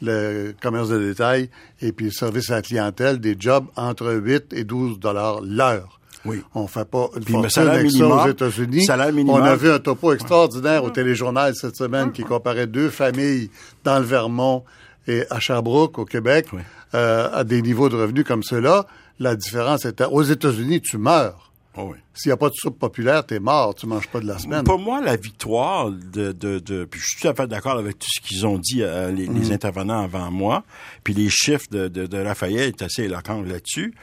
[0.01, 1.49] le commerce de détail
[1.81, 5.99] et puis le service à la clientèle, des jobs entre 8 et 12 dollars l'heure.
[6.25, 6.41] Oui.
[6.53, 8.87] On fait pas une Puis fortune avec ça aux États-Unis.
[9.27, 13.49] On a vu un topo extraordinaire au téléjournal cette semaine qui comparait deux familles
[13.83, 14.63] dans le Vermont
[15.07, 16.47] et à Sherbrooke, au Québec,
[16.93, 18.85] euh, à des niveaux de revenus comme ceux-là.
[19.19, 21.45] La différence était, aux États-Unis, tu meurs.
[21.77, 24.37] Oh S'il n'y a pas de soupe populaire, t'es mort, tu manges pas de la
[24.39, 24.63] semaine.
[24.63, 27.99] Pour moi, la victoire de, de, de puis je suis tout à fait d'accord avec
[27.99, 29.51] tout ce qu'ils ont dit, euh, les, les, mm.
[29.51, 30.63] intervenants avant moi,
[31.03, 33.93] puis les chiffres de, de, de Raphaël est assez éloquent là-dessus.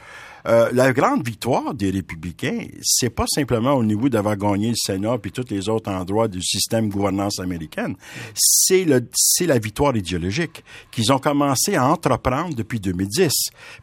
[0.45, 5.17] Euh, la grande victoire des républicains, c'est pas simplement au niveau d'avoir gagné le Sénat
[5.17, 7.95] puis tous les autres endroits du système gouvernance américaine.
[8.35, 13.31] C'est le, c'est la victoire idéologique qu'ils ont commencé à entreprendre depuis 2010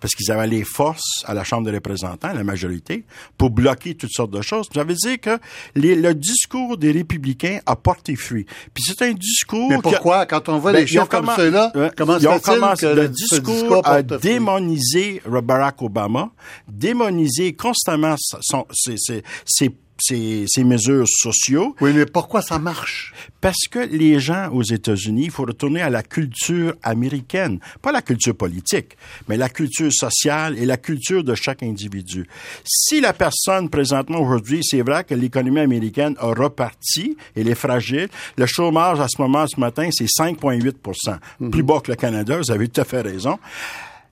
[0.00, 3.04] parce qu'ils avaient les forces à la Chambre des représentants, la majorité,
[3.38, 4.68] pour bloquer toutes sortes de choses.
[4.74, 5.38] Ça veut dire que
[5.74, 8.46] le discours des républicains a porté fruit.
[8.74, 9.70] Puis c'est un discours.
[9.70, 13.08] Mais pourquoi, quand on voit ben, les chiffres comme ceux-là, comment se fait-il que le
[13.08, 16.30] discours, discours a démonisé Barack Obama,
[16.68, 21.74] démoniser constamment son, ses, ses, ses ces, mesures sociaux.
[21.80, 23.12] Oui, mais pourquoi ça marche?
[23.40, 28.02] Parce que les gens aux États-Unis, il faut retourner à la culture américaine, pas la
[28.02, 28.96] culture politique,
[29.28, 32.26] mais la culture sociale et la culture de chaque individu.
[32.64, 38.08] Si la personne présentement aujourd'hui, c'est vrai que l'économie américaine a reparti, elle est fragile.
[38.36, 41.50] Le chômage à ce moment, ce matin, c'est 5,8 mm-hmm.
[41.50, 42.38] plus bas que le Canada.
[42.38, 43.38] Vous avez tout à fait raison.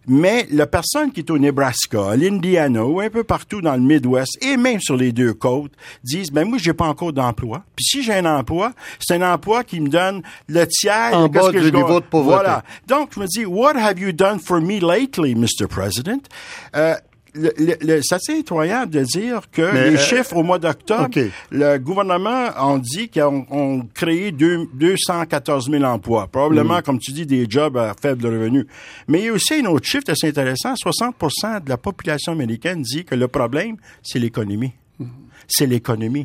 [0.09, 3.83] Mais la personne qui est au Nebraska, à l'Indiana ou un peu partout dans le
[3.83, 7.62] Midwest et même sur les deux côtes disent ben moi j'ai pas encore d'emploi.
[7.77, 11.51] Puis si j'ai un emploi, c'est un emploi qui me donne le tiers en bas
[11.51, 12.37] du niveau de pauvreté.
[12.42, 12.64] Voilà.
[12.87, 15.68] Donc je me dis what have you done for me lately, Mr.
[15.68, 16.27] President?
[16.75, 16.94] Euh,
[17.35, 21.11] c'est assez incroyable de dire que les euh, chiffres au mois d'octobre,
[21.51, 26.27] le gouvernement a dit qu'ils ont, créé 214 000 emplois.
[26.27, 26.83] Probablement, mm.
[26.83, 28.67] comme tu dis, des jobs à faible revenu.
[29.07, 30.75] Mais il y a aussi un autre chiffre assez intéressant.
[30.75, 34.73] 60% de la population américaine dit que le problème, c'est l'économie.
[35.49, 36.25] C'est l'économie.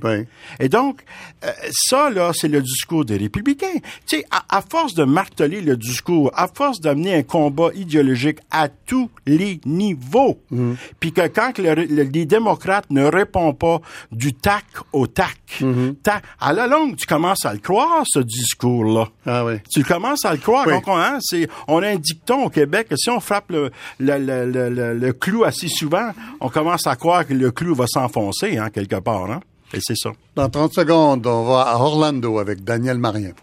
[0.60, 1.02] Et donc,
[1.44, 3.80] euh, ça, là, c'est le discours des républicains.
[4.06, 8.68] Tu sais, à, force de marteler le discours, à force d'amener un combat idéologique à
[8.68, 10.76] tous les niveaux, mm-hmm.
[11.00, 13.82] puis que quand les démocrates ne répondent pas
[14.12, 15.96] du tac au tac, mm-hmm.
[16.40, 19.08] à la longue, tu commences à le croire, ce discours-là.
[19.26, 19.54] Ah oui.
[19.72, 20.68] Tu commences à le croire.
[20.68, 21.20] Donc, on, hein,
[21.68, 25.46] on a un dicton au Québec que si on frappe le, le, le, le, clou
[25.46, 29.13] assez souvent, on commence à croire que le clou va s'enfoncer, hein, quelque part.
[29.14, 29.40] Hein?
[29.74, 30.12] Et c'est ça.
[30.36, 33.34] Dans 30 secondes, on va à Orlando avec Daniel Marien.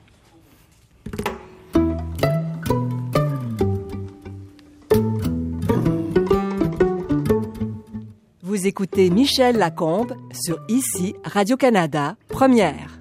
[8.42, 12.98] Vous écoutez Michel Lacombe sur ICI Radio-Canada, première.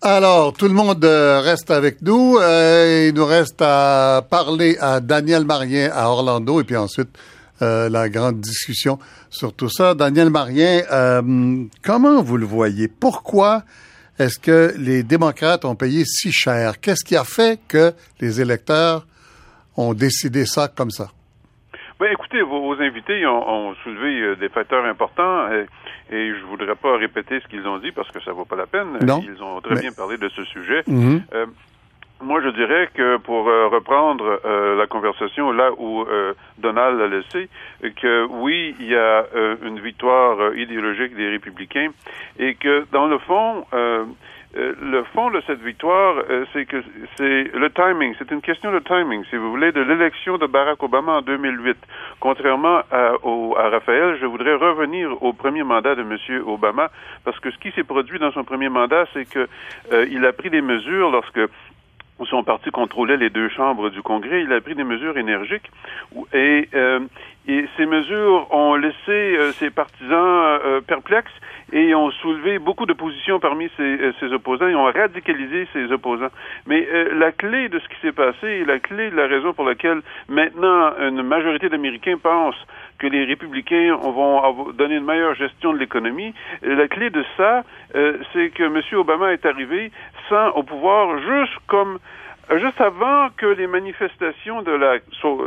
[0.00, 2.38] Alors, tout le monde euh, reste avec nous.
[2.38, 7.10] Euh, il nous reste à parler à Daniel Marien à Orlando et puis ensuite
[7.62, 8.98] euh, la grande discussion
[9.30, 9.94] sur tout ça.
[9.94, 10.80] Daniel Marien,
[11.82, 12.88] comment vous le voyez?
[12.88, 13.62] Pourquoi
[14.18, 16.80] est-ce que les démocrates ont payé si cher?
[16.80, 19.06] Qu'est-ce qui a fait que les électeurs
[19.76, 21.08] ont décidé ça comme ça?
[22.00, 25.66] Ben, écoutez, vos, invités ont, soulevé euh, des facteurs importants et,
[26.10, 28.66] et je voudrais pas répéter ce qu'ils ont dit parce que ça vaut pas la
[28.66, 28.98] peine.
[29.02, 30.82] Ils ont très bien parlé de ce sujet.
[30.86, 31.22] Mhm.
[31.34, 31.46] Euh,
[32.20, 34.40] moi, je dirais que pour euh, reprendre
[34.76, 36.04] la conversation là où
[36.58, 37.48] Donald l'a laissé,
[37.96, 39.24] que oui, il y a
[39.62, 41.90] une victoire idéologique des républicains
[42.38, 43.64] et que dans le fond,
[44.56, 46.82] euh, le fond de cette victoire, euh, c'est que
[47.16, 48.14] c'est le timing.
[48.18, 51.76] C'est une question de timing, si vous voulez, de l'élection de Barack Obama en 2008.
[52.18, 56.16] Contrairement à, au, à Raphaël, je voudrais revenir au premier mandat de M.
[56.46, 56.90] Obama,
[57.24, 59.46] parce que ce qui s'est produit dans son premier mandat, c'est que
[59.92, 61.40] euh, il a pris des mesures lorsque
[62.26, 65.70] son parti contrôlait les deux chambres du Congrès, il a pris des mesures énergiques
[66.32, 66.68] et,
[67.48, 71.32] et ces mesures ont laissé ses partisans perplexes
[71.72, 76.30] et ont soulevé beaucoup de positions parmi ses, euh, opposants et ont radicalisé ses opposants.
[76.66, 79.64] Mais euh, la clé de ce qui s'est passé la clé de la raison pour
[79.64, 82.66] laquelle maintenant une majorité d'Américains pensent
[82.98, 86.34] que les républicains vont donner une meilleure gestion de l'économie,
[86.64, 87.62] euh, la clé de ça,
[88.32, 88.80] c'est que M.
[88.92, 89.90] Obama est arrivé
[90.28, 91.98] sans au pouvoir juste comme
[92.56, 94.96] Juste avant que les manifestations de la,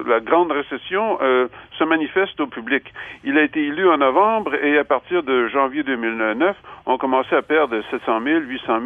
[0.07, 1.47] la grande récession euh,
[1.79, 2.83] se manifestent au public.
[3.23, 7.41] Il a été élu en novembre et à partir de janvier 2009, on commençait à
[7.41, 8.79] perdre 700 000, 800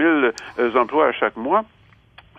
[0.58, 1.66] 000 emplois à chaque mois.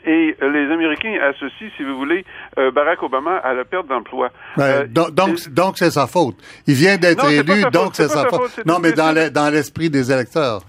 [0.07, 2.25] Et euh, les Américains associent, si vous voulez,
[2.59, 4.31] euh, Barack Obama à la perte d'emploi.
[4.57, 6.37] Ben, donc, donc, c'est sa faute.
[6.67, 8.65] Il vient d'être élu, donc c'est sa, faute.
[8.65, 10.63] Non, mais dans l'esprit des électeurs.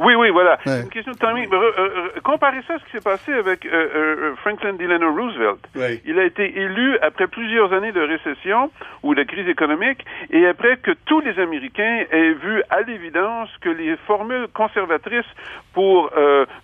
[0.00, 0.58] Oui, oui, voilà.
[0.64, 1.46] Une question de timing.
[1.52, 5.60] Euh, comparez ça à ce qui s'est passé avec euh, euh, Franklin Delano Roosevelt.
[6.06, 8.70] Il a été élu après plusieurs années de récession
[9.02, 13.68] ou de crise économique et après que tous les Américains aient vu à l'évidence que
[13.68, 15.30] les formules conservatrices
[15.74, 16.10] pour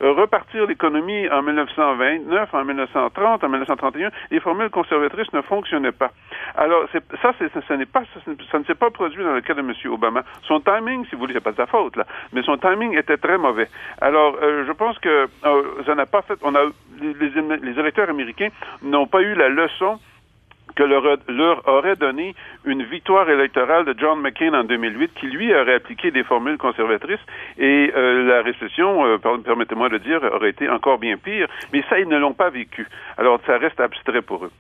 [0.00, 6.10] repartir l'économie en 1929, en 1930, en 1931, les formules conservatrices ne fonctionnaient pas.
[6.56, 7.32] Alors, ça,
[7.68, 8.02] ça, n'est pas,
[8.50, 9.72] ça, ne s'est pas produit dans le cas de M.
[9.92, 10.22] Obama.
[10.48, 13.18] Son timing, si vous voulez, c'est pas de sa faute, là, mais son timing était
[13.26, 13.68] très mauvais.
[14.00, 16.38] Alors, euh, je pense que euh, ça n'a pas fait.
[16.42, 16.62] On a
[17.00, 18.48] les, électeurs américains
[18.82, 19.98] n'ont pas eu la leçon
[20.76, 22.34] que leur, leur, aurait donné
[22.64, 27.24] une victoire électorale de John McCain en 2008, qui lui aurait appliqué des formules conservatrices,
[27.56, 31.48] et euh, la récession, permettez-moi de dire, aurait été encore bien pire.
[31.72, 32.86] Mais ça, ils ne l'ont pas vécu.
[33.16, 34.52] Alors, ça reste abstrait pour eux.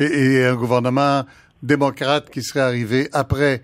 [0.00, 1.22] Et, un gouvernement
[1.62, 3.60] démocrate qui serait arrivé après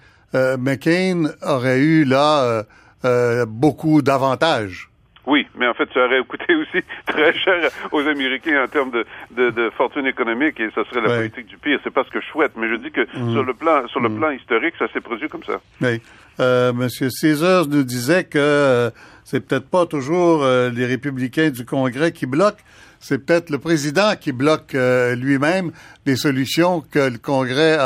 [0.59, 2.63] McCain aurait eu là
[3.05, 4.89] euh, beaucoup d'avantages.
[5.27, 9.51] Oui, mais en fait, ça aurait coûté aussi très cher aux Américains en termes de,
[9.51, 11.81] de, fortune économique et ça serait la politique du pire.
[11.83, 13.33] C'est pas ce que je souhaite, mais je dis que mm.
[13.33, 14.19] sur le plan sur le mm.
[14.19, 15.61] plan historique, ça s'est produit comme ça.
[15.81, 16.01] Oui.
[16.39, 18.91] Euh, Monsieur César nous disait que euh,
[19.25, 22.63] c'est peut-être pas toujours euh, les républicains du Congrès qui bloquent,
[23.01, 25.71] c'est peut-être le président qui bloque lui-même
[26.07, 27.77] les solutions que le Congrès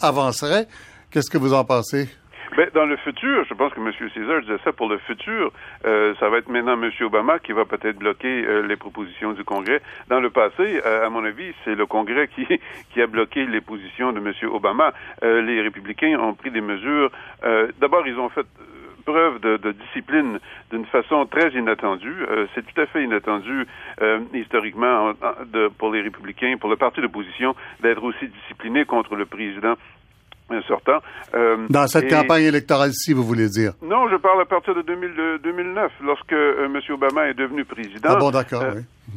[0.00, 0.66] avancerait.
[1.10, 2.08] Qu'est-ce que vous en pensez?
[2.60, 3.90] Ben, dans le futur, je pense que M.
[4.12, 5.50] César disait ça pour le futur,
[5.86, 6.90] euh, ça va être maintenant M.
[7.00, 9.80] Obama qui va peut-être bloquer euh, les propositions du Congrès.
[10.08, 12.46] Dans le passé, euh, à mon avis, c'est le Congrès qui,
[12.92, 14.34] qui a bloqué les positions de M.
[14.52, 14.92] Obama.
[15.22, 17.10] les républicains ont pris des mesures.
[17.80, 18.46] D'abord, ils ont fait
[19.06, 20.38] preuve de, de discipline
[20.70, 22.26] d'une façon très inattendue.
[22.54, 23.66] c'est tout à fait inattendu
[24.34, 25.12] historiquement
[25.46, 29.76] de, pour les républicains, pour le parti d'opposition, d'être aussi discipliné contre le président
[30.66, 30.98] sortant.
[31.34, 33.72] Euh, Dans cette campagne électorale-ci, vous voulez dire?
[33.82, 36.80] Non, je parle à partir de 2009, lorsque euh, M.
[36.90, 38.08] Obama est devenu président.
[38.10, 38.64] Ah bon, d'accord,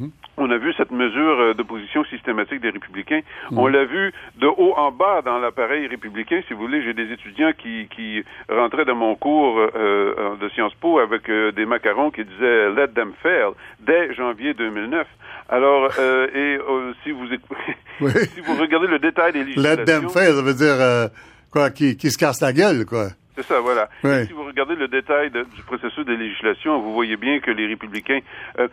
[0.02, 0.08] euh.
[0.38, 3.22] On a vu cette mesure euh, d'opposition systématique des républicains.
[3.52, 3.58] Mhm.
[3.58, 6.42] On l'a vu de haut en bas dans l'appareil républicain.
[6.48, 10.74] Si vous voulez, j'ai des étudiants qui, qui rentraient dans mon cours euh, de Sciences
[10.76, 15.08] Po avec des macarons qui disaient Let them fail dès janvier 2009.
[15.50, 15.92] Alors,
[16.34, 16.58] et
[17.04, 17.28] si vous
[18.10, 19.84] si vous regardez le détail des législations...
[19.84, 21.10] Let them fail, ça veut dire
[21.52, 23.10] quoi, qui, qui se casse la gueule, quoi.
[23.36, 23.90] C'est ça, voilà.
[24.04, 28.20] si vous regardez le détail du processus de législation, vous voyez bien que les républicains,
[28.60, 28.68] euh,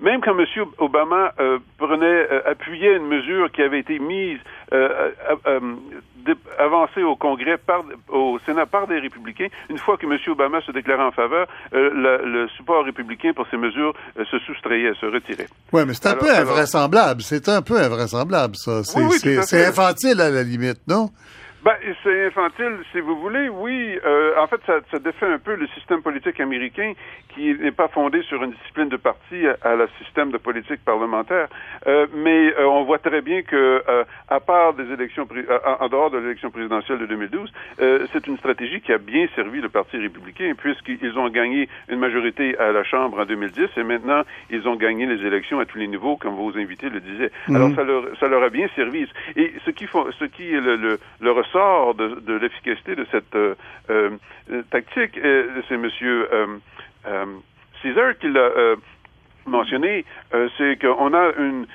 [0.00, 0.46] même quand M.
[0.78, 4.38] Obama euh, prenait, euh, appuyait une mesure qui avait été mise,
[6.58, 10.16] avancée au Congrès, par, au Sénat par des républicains, une fois que M.
[10.28, 15.48] Obama se déclarait en faveur, le support républicain pour ces mesures se soustrayait, se retirait.
[15.72, 17.22] Oui, mais c'est un peu invraisemblable.
[17.22, 18.82] C'est un peu invraisemblable, ça.
[18.84, 21.10] C'est infantile à la limite, non?
[21.62, 23.98] Ben, c'est infantile, si vous voulez, oui.
[24.04, 26.94] Euh, en fait, ça, ça, défait un peu le système politique américain
[27.34, 31.48] qui n'est pas fondé sur une discipline de parti à, la système de politique parlementaire.
[31.86, 35.26] Euh, mais euh, on voit très bien que, euh, à part des élections,
[35.80, 37.52] en dehors de l'élection présidentielle de 2012,
[38.12, 42.58] c'est une stratégie qui a bien servi le Parti républicain puisqu'ils ont gagné une majorité
[42.58, 45.86] à la Chambre en 2010 et maintenant ils ont gagné les élections à tous les
[45.86, 47.30] niveaux, comme vos invités le disaient.
[47.48, 47.56] Mhm.
[47.56, 49.06] Alors ça leur, ça leur a bien servi.
[49.36, 53.34] Et ce qui, font, ce qui est le, le, le sort de, l'efficacité de cette
[53.34, 53.54] euh,
[53.90, 54.10] euh,
[54.70, 56.28] tactique, euh, c'est Monsieur
[57.82, 58.76] Caesar qui l'a
[59.46, 61.66] mentionné, euh, c'est qu'on a une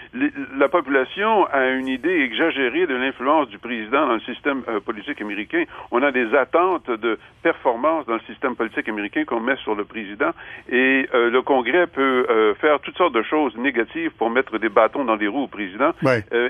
[0.58, 5.22] la population a une idée exagérée de l'influence du président dans le système euh, politique
[5.22, 5.64] américain.
[5.92, 9.84] On a des attentes de performance dans le système politique américain qu'on met sur le
[9.86, 10.32] président.
[10.70, 12.26] Et euh, le Congrès peut
[12.60, 15.92] faire toutes sortes de choses négatives pour mettre des bâtons dans les roues au président.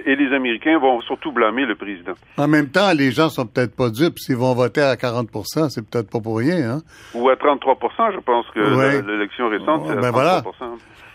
[0.05, 2.13] Et les Américains vont surtout blâmer le président.
[2.37, 4.19] En même temps, les gens sont peut-être pas dupes.
[4.19, 6.81] S'ils vont voter à 40% c'est peut-être pas pour rien hein?
[7.13, 8.59] Ou à 33% je pense que
[9.01, 10.43] l'élection récente c'est à 33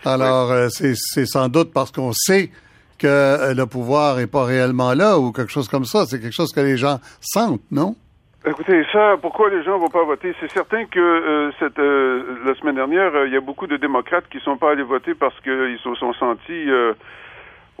[0.05, 2.49] alors, euh, c'est sans doute parce qu'on sait
[2.97, 6.05] que euh, le pouvoir n'est pas réellement là ou quelque chose comme ça.
[6.05, 7.95] C'est quelque chose que les gens sentent, non?
[8.45, 10.33] Écoutez, ça, pourquoi les gens vont pas voter?
[10.39, 14.39] C'est certain que euh, cette la semaine dernière, il y a beaucoup de démocrates qui
[14.39, 16.67] sont pas allés voter parce qu'ils se sont sentis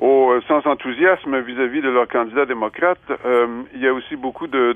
[0.01, 2.99] au, euh, sans enthousiasme vis-à-vis de leurs candidats démocrates.
[3.23, 4.73] Euh, il y a aussi beaucoup de,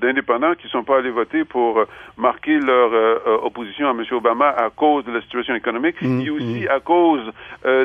[0.00, 1.84] d'indépendants qui ne sont pas allés voter pour euh,
[2.16, 4.02] marquer leur opposition à M.
[4.10, 6.70] Obama à cause de la situation économique mmh, et aussi mmh.
[6.70, 7.32] à cause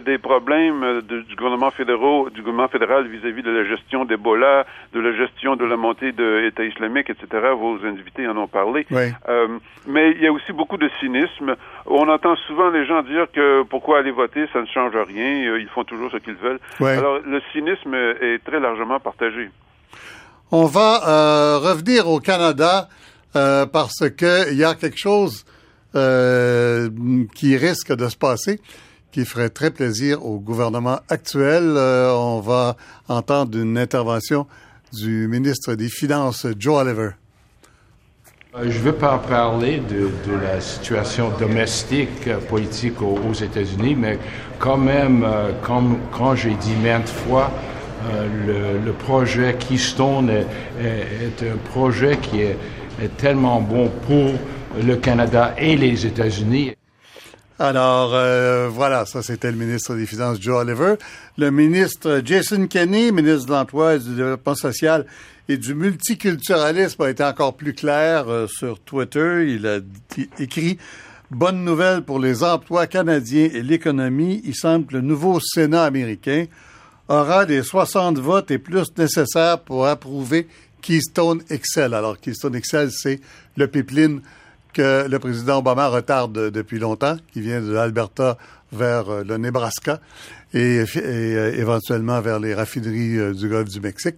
[0.05, 5.13] des problèmes du gouvernement fédéral, du gouvernement fédéral vis-à-vis de la gestion d'Ebola, de la
[5.13, 7.27] gestion de la montée de l'État islamique, etc.
[7.55, 8.87] Vos invités en ont parlé.
[9.87, 11.55] mais il y a aussi beaucoup de cynisme.
[11.85, 15.69] On entend souvent les gens dire que pourquoi aller voter, ça ne change rien, ils
[15.69, 16.59] font toujours ce qu'ils veulent.
[16.79, 19.49] Alors, le cynisme est très largement partagé.
[20.51, 22.87] On va euh, revenir au Canada
[23.35, 25.45] euh, parce qu'il y a quelque chose
[25.95, 26.89] euh,
[27.33, 28.59] qui risque de se passer
[29.11, 31.75] qui ferait très plaisir au gouvernement actuel.
[31.75, 32.75] on va
[33.07, 34.47] entendre une intervention
[34.91, 37.09] du ministre des Finances, Joe Oliver.
[38.61, 44.19] Je ne veux pas parler de, la situation domestique politique aux, États-Unis, mais
[44.59, 45.25] quand même,
[45.63, 47.49] comme quand j'ai dit maintes fois,
[48.11, 50.45] euh, le, projet Keystone est,
[50.79, 52.57] est, un projet qui est,
[53.17, 54.33] tellement bon pour
[54.85, 56.75] le Canada et les États-Unis.
[57.59, 60.95] Alors, euh, voilà, ça c'était le ministre des Finances, Joe Oliver.
[61.37, 65.05] Le ministre Jason Kenney, ministre de l'Emploi et du Développement social,
[65.47, 69.45] et du multiculturalisme a été encore plus clair euh, sur Twitter.
[69.53, 69.79] Il a
[70.39, 70.77] écrit
[71.29, 74.41] Bonne nouvelle pour les emplois canadiens et l'économie.
[74.45, 76.45] Il semble que le nouveau Sénat américain
[77.07, 80.47] aura des 60 votes et plus nécessaires pour approuver
[80.81, 81.93] Keystone Excel.
[81.93, 83.19] Alors, Keystone Excel, c'est
[83.57, 84.21] le pipeline
[84.73, 88.37] que le président Obama retarde depuis longtemps, qui vient de l'Alberta
[88.71, 89.99] vers euh, le Nebraska
[90.53, 94.17] et, euh, éventuellement vers les raffineries du Golfe du Mexique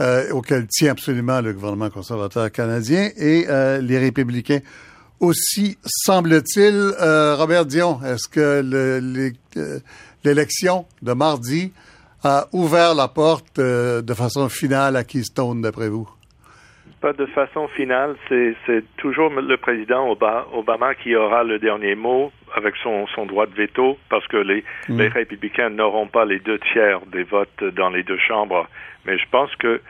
[0.00, 4.60] euh, auquel tient absolument le gouvernement conservateur canadien et euh, les républicains
[5.20, 6.74] aussi, semble-t-il.
[7.00, 9.80] Euh, Robert Dion, est-ce que euh,
[10.24, 11.72] l'élection de mardi
[12.22, 16.08] a ouvert la porte euh, de façon finale à Keystone, d'après vous?
[17.00, 22.74] Pas de façon finale, c'est toujours le président Obama qui aura le dernier mot avec
[22.82, 24.98] son, son droit de veto parce que les, mm.
[24.98, 28.68] les républicains n'auront pas les deux tiers des votes dans les deux chambres
[29.08, 29.80] mais je pense que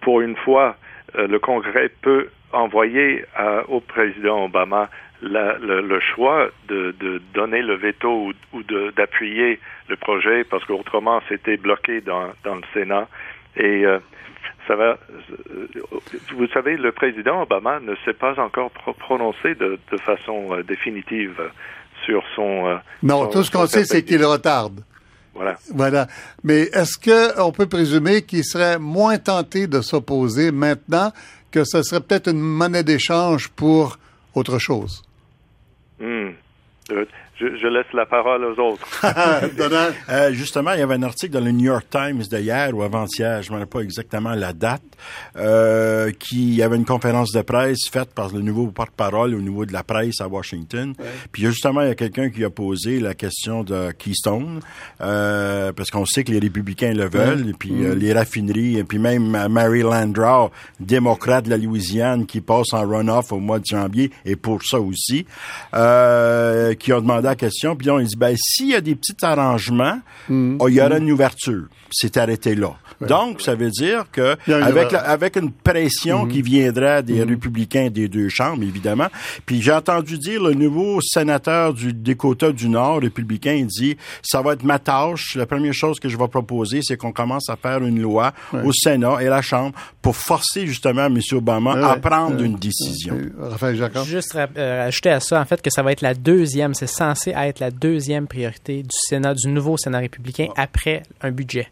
[0.00, 0.76] pour une fois,
[1.16, 3.24] euh, le Congrès peut envoyer
[3.68, 4.88] au président Obama
[5.20, 6.94] le, choix de,
[7.34, 8.62] donner le veto ou,
[8.96, 13.06] d'appuyer le projet parce qu'autrement c'était bloqué dans, le Sénat
[13.56, 13.98] et euh,
[14.68, 14.98] ça va.
[15.50, 15.66] Euh,
[16.36, 21.40] vous savez, le président Obama ne s'est pas encore prononcé de, façon définitive
[22.04, 22.78] sur son.
[23.02, 24.80] non, tout ce qu'on sait, c'est qu'il retarde.
[25.34, 25.56] Voilà.
[25.74, 26.06] Voilà.
[26.44, 31.12] Mais est-ce qu'on peut présumer qu'il serait moins tenté de s'opposer maintenant
[31.50, 33.98] que ce serait peut-être une monnaie d'échange pour
[34.34, 35.02] autre chose?
[35.98, 36.30] Hmm
[37.38, 38.86] je, laisse la parole aux autres.
[40.10, 43.42] euh, justement, il y avait un article dans le New York Times d'hier ou avant-hier,
[43.42, 44.82] je ne me rappelle pas exactement la date,
[45.36, 49.64] euh, qui y avait une conférence de presse faite par le nouveau porte-parole au niveau
[49.66, 50.94] de la presse à Washington.
[51.32, 54.60] Puis justement, il y a quelqu'un qui a posé la question de Keystone,
[55.00, 57.98] euh, parce qu'on sait que les républicains le veulent, et puis euh, mm.
[57.98, 63.32] les raffineries, et puis même Mary Landau, démocrate de la Louisiane, qui passe en runoff
[63.32, 65.26] au mois de janvier, et pour ça aussi,
[65.74, 69.14] euh, qui ont demandé la question, puis on dit, ben, s'il y a des petits
[69.22, 70.56] arrangements, mm.
[70.60, 71.66] oh, il y aura une ouverture.
[71.90, 72.74] C'est arrêté là.
[73.00, 76.30] Donc, ça veut dire que avec, avec une pression mm-hmm.
[76.30, 77.28] qui viendra des mm-hmm.
[77.28, 79.06] républicains des deux chambres, évidemment.
[79.46, 84.42] Puis j'ai entendu dire le nouveau sénateur du Dakota du Nord, républicain, il dit ça
[84.42, 85.36] va être ma tâche.
[85.36, 88.32] La première chose que je vais proposer, c'est qu'on commence à faire une loi
[88.64, 91.20] au Sénat et la Chambre pour forcer justement M.
[91.32, 93.16] Obama à prendre une décision.
[93.38, 94.04] Raphaël Jacob.
[94.04, 97.32] Juste euh, ajouter à ça, en fait, que ça va être la deuxième, c'est censé
[97.36, 100.62] être la deuxième priorité du Sénat, du nouveau Sénat républicain ah.
[100.62, 101.68] après un budget.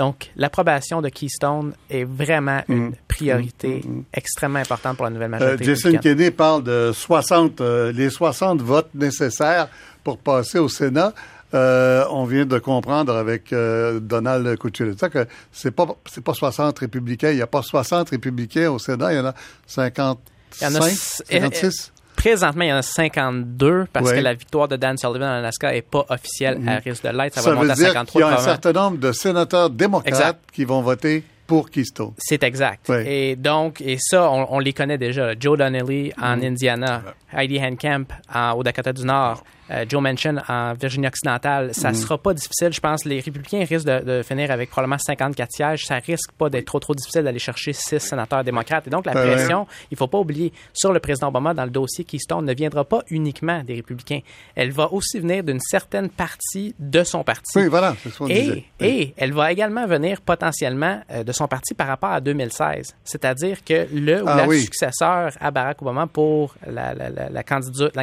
[0.00, 2.94] Donc, l'approbation de Keystone est vraiment une mm.
[3.06, 5.62] priorité mm, mm, extrêmement importante pour la nouvelle majorité.
[5.62, 9.68] Euh, Jason Kenney parle de 60, euh, les 60 votes nécessaires
[10.02, 11.12] pour passer au Sénat.
[11.52, 17.32] Euh, on vient de comprendre avec Donald Cuccioletta que c'est pas c'est pas 60 républicains,
[17.32, 19.34] il n'y a pas 60 républicains au Sénat, il y en a
[19.66, 20.18] 55,
[20.62, 21.92] il y en a 56.
[22.16, 25.72] Présentement, il y en a 52 parce que la victoire de Dan Sullivan en Alaska
[25.72, 26.82] n'est pas officielle à mm-hmm.
[26.82, 27.34] risque de l'être.
[27.34, 28.20] Ça, va monter à 53.
[28.20, 32.12] Il y a un certain nombre de sénateurs démocrates qui vont voter pour Keystone.
[32.18, 32.90] C'est exact.
[32.90, 35.32] Et donc, et ça, on, les connaît déjà.
[35.38, 36.46] Joe Donnelly en mm-hmm.
[36.46, 37.02] Indiana,
[37.32, 38.06] Heidi Handcamp
[38.54, 39.42] au Dakota du Nord.
[39.88, 42.00] Joe Manchin en Virginie-Occidentale, ça ne mm.
[42.00, 42.72] sera pas difficile.
[42.72, 45.84] Je pense les républicains risquent de, finir avec probablement 54 sièges.
[45.86, 48.86] Ça risque pas d'être trop, trop difficile d'aller chercher six sénateurs démocrates.
[48.86, 52.04] Et donc, la pression, il faut pas oublier, sur le président Obama dans le dossier
[52.04, 54.20] Keystone ne viendra pas uniquement des républicains.
[54.54, 57.58] Elle va aussi venir d'une certaine partie de son parti.
[57.58, 61.46] Oui, voilà, c'est ce qu'on et, et elle va également venir potentiellement euh, de son
[61.48, 62.96] parti par rapport à 2016.
[63.04, 67.42] C'est-à-dire que le ou ah la successeur à Barack Obama pour la, la, la, la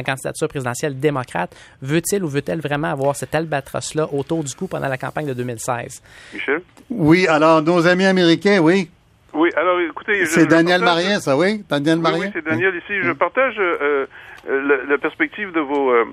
[0.02, 4.98] candidature présidentielle démocrate veut-il ou veut-elle vraiment avoir cet albatros-là autour du cou pendant la
[4.98, 6.02] campagne de 2016?
[6.34, 6.62] Michel?
[6.90, 8.90] Oui, alors, nos amis américains, oui.
[9.34, 10.24] Oui, alors écoutez...
[10.26, 11.62] C'est Daniel Marien, ça, oui?
[11.68, 12.26] Daniel Marien?
[12.26, 12.94] Oui, c'est Daniel ici.
[13.02, 14.06] Je partage euh,
[14.48, 15.92] euh, la, perspective de vos...
[15.92, 16.04] Euh,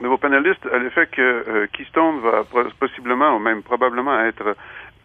[0.00, 2.44] de vos panélistes à l'effet que Keystone va
[2.78, 4.54] possiblement ou même probablement être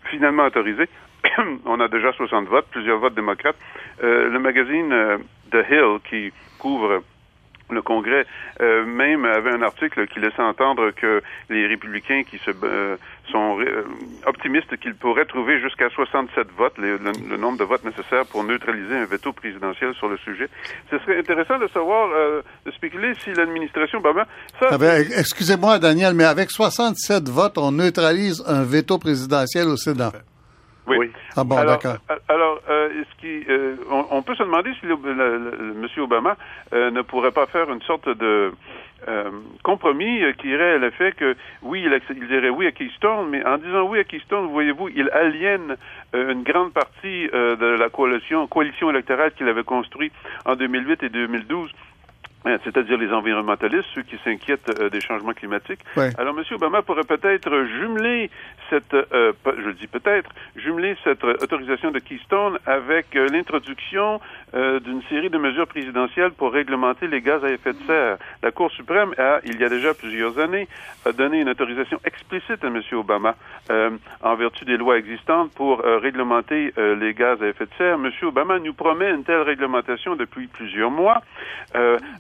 [0.04, 0.88] finalement autorisé.
[1.66, 3.56] On a déjà 60 votes, plusieurs votes démocrates.
[4.04, 4.94] le magazine
[5.52, 7.02] The Hill, qui couvre
[7.70, 8.26] le Congrès
[8.62, 12.98] euh, même avait un article qui laissait entendre que les républicains qui se euh,
[13.32, 13.86] sont euh,
[14.26, 16.98] optimistes qu'ils pourraient trouver jusqu'à 67 votes, le,
[17.38, 20.50] nombre de votes nécessaires pour neutraliser un veto présidentiel sur le sujet.
[20.92, 22.10] Ce serait intéressant de savoir,
[22.66, 24.28] de spéculer si l'administration Obama...
[25.18, 30.12] Excusez-moi, Daniel, mais avec 67 votes, on neutralise un veto présidentiel au Sénat.
[30.88, 31.12] Oui.
[31.36, 31.98] Ah bon, d'accord.
[32.28, 35.88] Alors, euh, ce qui, euh, on, peut se demander si le, M.
[35.98, 36.36] Obama
[36.74, 38.52] euh, ne pourrait pas faire une sorte de
[39.64, 43.82] compromis qui irait à l'effet que, oui, il, dirait oui à Keystone, mais en disant
[43.82, 45.76] oui à Keystone, voyez-vous, il aliène
[46.14, 50.14] une grande partie de la coalition, coalition électorale qu'il avait construite
[50.46, 51.93] en 2008 et 2012 Hein,
[52.64, 55.80] c'est-à-dire les environnementalistes, ceux qui s'inquiètent euh, des changements climatiques.
[56.18, 56.44] Alors, M.
[56.52, 58.30] Obama pourrait peut-être jumeler
[58.70, 64.20] cette, euh, je dis peut-être, jumeler cette autorisation de Keystone avec euh, l'introduction
[64.54, 68.18] d'une série de mesures présidentielles pour réglementer les gaz à effet de serre.
[68.42, 70.68] La Cour suprême a, il y a déjà plusieurs années,
[71.06, 72.82] a donné une autorisation explicite à M.
[72.94, 73.36] Obama
[73.70, 77.96] en vertu des lois existantes pour réglementer les gaz à effet de serre.
[77.96, 78.12] M.
[78.24, 81.22] Obama nous promet une telle réglementation depuis plusieurs mois.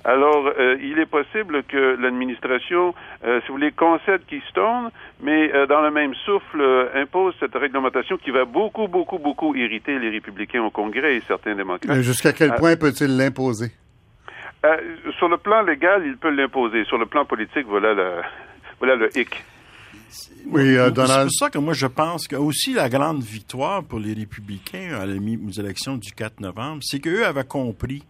[0.03, 4.89] Alors, euh, il est possible que l'administration, euh, si vous voulez, concède Keystone,
[5.21, 6.61] mais euh, dans le même souffle
[6.95, 11.55] impose cette réglementation qui va beaucoup, beaucoup, beaucoup irriter les républicains au Congrès et certains
[11.55, 11.95] démocrates.
[12.23, 13.71] Jusqu'à quel point peut-il l'imposer?
[15.17, 16.85] sur le plan légal, il peut l'imposer.
[16.85, 18.21] Sur le plan politique, voilà le,
[18.79, 19.43] voilà le hic.
[20.45, 21.09] Oui, Donald.
[21.09, 24.93] C'est pour ça que moi, je pense que aussi la grande victoire pour les républicains
[24.93, 28.03] à aux élections du 4 novembre, c'est qu'eux avaient compris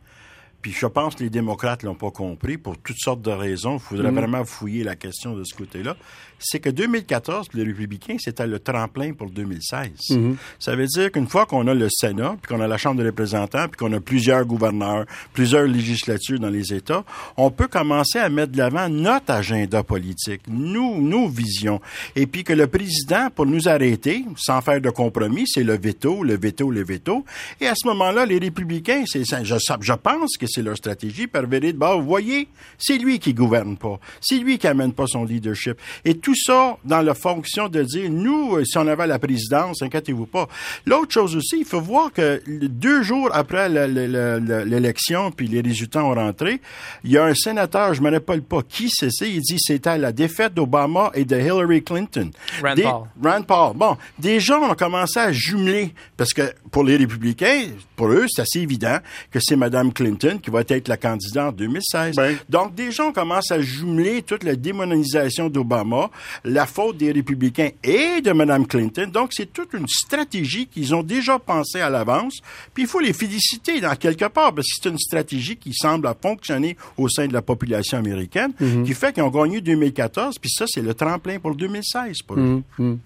[0.64, 3.76] puis je pense que les démocrates l'ont pas compris pour toutes sortes de raisons.
[3.76, 4.16] Il faudrait mm.
[4.16, 5.98] vraiment fouiller la question de ce côté-là.
[6.40, 9.90] C'est que 2014, les républicains, c'était le tremplin pour 2016.
[10.10, 10.36] Mm-hmm.
[10.60, 13.08] Ça veut dire qu'une fois qu'on a le Sénat, puis qu'on a la Chambre des
[13.08, 17.04] représentants, puis qu'on a plusieurs gouverneurs, plusieurs législatures dans les États,
[17.36, 21.82] on peut commencer à mettre de l'avant notre agenda politique, nous, nos visions.
[22.16, 26.24] Et puis que le président, pour nous arrêter, sans faire de compromis, c'est le veto,
[26.24, 27.26] le veto, le veto.
[27.60, 31.48] Et à ce moment-là, les républicains, c'est, je, je pense que c'est leur stratégie par
[31.48, 32.48] de bah, vous voyez,
[32.78, 34.00] c'est lui qui gouverne pas.
[34.22, 35.78] C'est lui qui amène pas son leadership.
[36.06, 39.82] Et tout ça dans la fonction de dire, nous, euh, si on avait la présidence,
[39.82, 40.48] inquiétez-vous pas.
[40.86, 46.14] L'autre chose aussi, il faut voir que deux jours après l'élection, puis les résultats ont
[46.14, 46.62] rentré,
[47.04, 50.12] il y a un sénateur, je me rappelle pas qui c'est, il dit c'était la
[50.12, 52.32] défaite d'Obama et de Hillary Clinton.
[52.62, 53.32] Rand Paul.
[53.32, 53.76] Rand Paul.
[53.76, 58.42] Bon, des gens ont commencé à jumeler, parce que pour les républicains, pour eux, c'est
[58.42, 58.98] assez évident
[59.32, 62.16] que c'est Mme Clinton qui va être la candidate en 2016.
[62.16, 62.38] Ben.
[62.50, 66.10] Donc, des gens commencent à jumeler toute la démonisation d'Obama,
[66.44, 69.10] la faute des républicains et de Mme Clinton.
[69.12, 72.40] Donc, c'est toute une stratégie qu'ils ont déjà pensée à l'avance.
[72.74, 76.08] Puis, il faut les féliciter dans quelque part, parce que c'est une stratégie qui semble
[76.22, 78.84] fonctionner au sein de la population américaine, mhm.
[78.84, 82.42] qui fait qu'ils ont gagné 2014, puis ça, c'est le tremplin pour 2016 pour eux.
[82.42, 83.00] Mhm, mhm.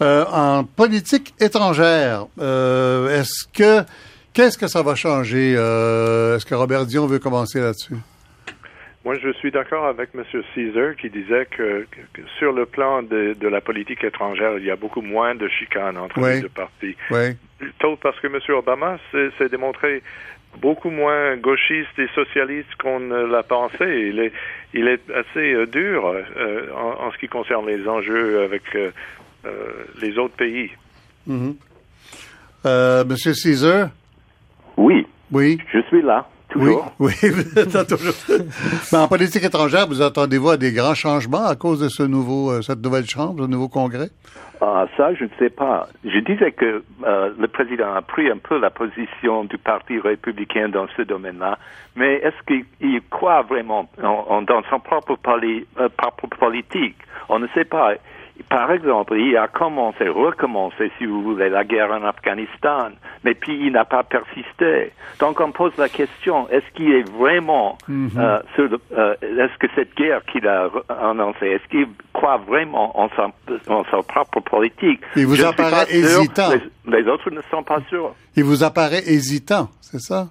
[0.00, 3.84] Euh, en politique étrangère, euh, est-ce que
[4.38, 5.56] Qu'est-ce que ça va changer?
[5.56, 7.96] Euh, est-ce que Robert Dion veut commencer là-dessus?
[9.04, 10.22] Moi, je suis d'accord avec M.
[10.54, 11.88] Caesar qui disait que,
[12.38, 16.20] sur le plan de, la politique étrangère, il y a beaucoup moins de chicanes entre
[16.20, 16.94] les deux partis.
[17.10, 17.34] Oui.
[17.58, 18.38] Plutôt parce que M.
[18.56, 20.04] Obama s'est démontré
[20.60, 24.10] beaucoup moins gauchiste et socialiste qu'on ne l'a pensé.
[24.12, 24.32] Il est,
[24.72, 28.62] il est assez euh, dur euh, en, ce qui concerne les enjeux avec
[30.00, 30.70] les autres pays.
[31.26, 31.54] Mm
[32.64, 33.88] Monsieur Caesar?
[34.78, 35.06] Oui.
[35.32, 35.58] Oui.
[35.72, 36.26] Je suis là.
[36.48, 36.90] Toujours.
[36.98, 37.44] Oui, oui
[37.88, 38.14] toujours.
[38.92, 42.50] Mais en politique étrangère, vous attendez-vous à des grands changements à cause de ce nouveau,
[42.50, 44.08] euh, cette nouvelle chambre, ce nouveau congrès?
[44.62, 45.88] Ah, ça, je ne sais pas.
[46.04, 50.70] Je disais que euh, le président a pris un peu la position du Parti républicain
[50.70, 51.58] dans ce domaine-là,
[51.96, 56.96] mais est-ce qu'il croit vraiment dans son propre, euh, propre politique?
[57.28, 57.94] On ne sait pas.
[58.48, 62.88] Par exemple, il a commencé, recommencé, si vous voulez, la guerre en Afghanistan,
[63.24, 64.92] mais puis il n'a pas persisté.
[65.18, 68.10] Donc on pose la question, est-ce qu'il est vraiment mhm.
[68.16, 74.02] euh, euh, est-ce que cette guerre qu'il a annoncée, est-ce qu'il croit vraiment en sa,
[74.02, 75.00] propre politique?
[75.16, 76.50] Il vous apparaît hésitant.
[76.86, 78.14] Les, autres ne sont pas sûrs.
[78.36, 80.28] Il vous apparaît hésitant, c'est ça?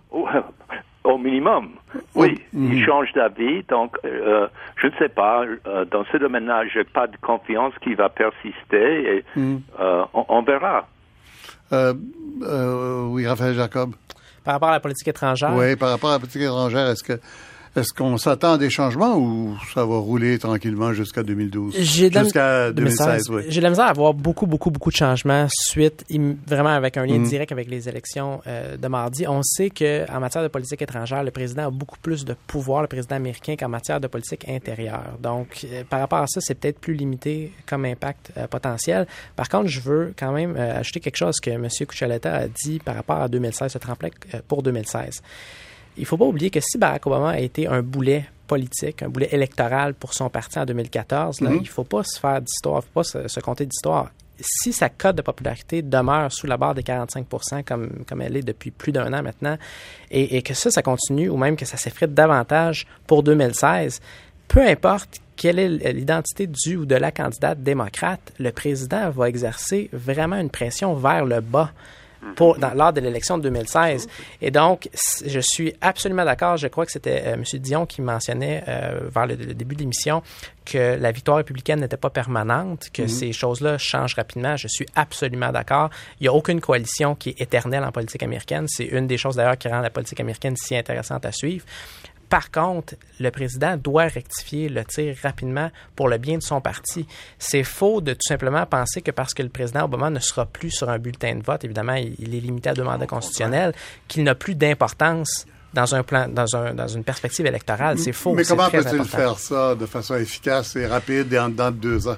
[1.07, 1.69] Au minimum.
[2.15, 2.85] Oui, il mhm.
[2.85, 3.63] change d'avis.
[3.69, 5.43] Donc, euh, je ne sais pas.
[5.43, 9.17] Euh, dans ce domaine-là, je n'ai pas de confiance qu'il va persister.
[9.17, 9.61] Et, mhm.
[9.79, 10.87] euh, on, verra.
[11.71, 13.91] oui, Raphaël Jacob.
[14.43, 15.53] Par rapport à la politique étrangère?
[15.53, 17.19] Oui, par rapport à la politique étrangère, est-ce que
[17.77, 21.77] est-ce qu'on s'attend à des changements ou ça va rouler tranquillement jusqu'à 2012?
[21.77, 23.43] Jusqu'à 2016, oui.
[23.49, 26.03] J'ai la misère à avoir beaucoup, beaucoup, beaucoup de changements suite,
[26.47, 27.23] vraiment avec un lien mm.
[27.23, 29.27] direct avec les élections euh, de mardi.
[29.27, 32.87] On sait qu'en matière de politique étrangère, le président a beaucoup plus de pouvoir, le
[32.87, 35.13] président américain, qu'en matière de politique intérieure.
[35.21, 39.05] Donc, euh, par rapport à ça, c'est peut-être plus limité comme impact euh, potentiel.
[39.35, 41.67] Par contre, je veux quand même ajouter quelque chose que M.
[41.87, 44.09] Kuchaleta a dit par rapport à 2016, ce tremplin
[44.47, 45.21] pour 2016
[45.97, 49.29] il faut pas oublier que si Barack Obama a été un boulet politique, un boulet
[49.31, 51.59] électoral pour son parti en 2014, là, mm-hmm.
[51.61, 54.11] il faut pas se faire d'histoire, il faut pas se, compter d'histoire.
[54.39, 57.25] Si sa cote de popularité demeure sous la barre des 45
[57.65, 59.57] comme, comme elle est depuis plus d'un an maintenant,
[60.11, 63.99] et, que ça, ça continue, ou même que ça s'effrite davantage pour 2016,
[64.47, 69.89] peu importe quelle est l'identité du ou de la candidate démocrate, le président va exercer
[69.91, 71.71] vraiment une pression vers le bas
[72.35, 74.07] pour, dans, lors de l'élection de 2016.
[74.41, 74.89] Et donc,
[75.25, 76.57] je suis absolument d'accord.
[76.57, 77.43] Je crois que c'était euh, M.
[77.59, 80.21] Dion qui mentionnait euh, vers le, début de l'émission
[80.65, 83.07] que la victoire républicaine n'était pas permanente, que mhm.
[83.07, 84.57] ces choses-là changent rapidement.
[84.57, 85.89] Je suis absolument d'accord.
[86.19, 88.65] Il n'y a aucune coalition qui est éternelle en politique américaine.
[88.67, 91.65] C'est une des choses d'ailleurs qui rend la politique américaine si intéressante à suivre.
[92.29, 97.07] Par contre, le président doit rectifier le tir rapidement pour le bien de son parti.
[97.39, 100.71] C'est faux de tout simplement penser que parce que le président Obama ne sera plus
[100.71, 103.73] sur un bulletin de vote, évidemment, il est limité à deux mandats constitutionnels,
[104.07, 107.99] qu'il n'a plus d'importance dans un plan, dans, un, dans une perspective électorale.
[107.99, 108.33] C'est faux.
[108.33, 112.07] Mais comment peut-il faire ça de façon efficace et rapide et en dedans de deux
[112.07, 112.17] ans?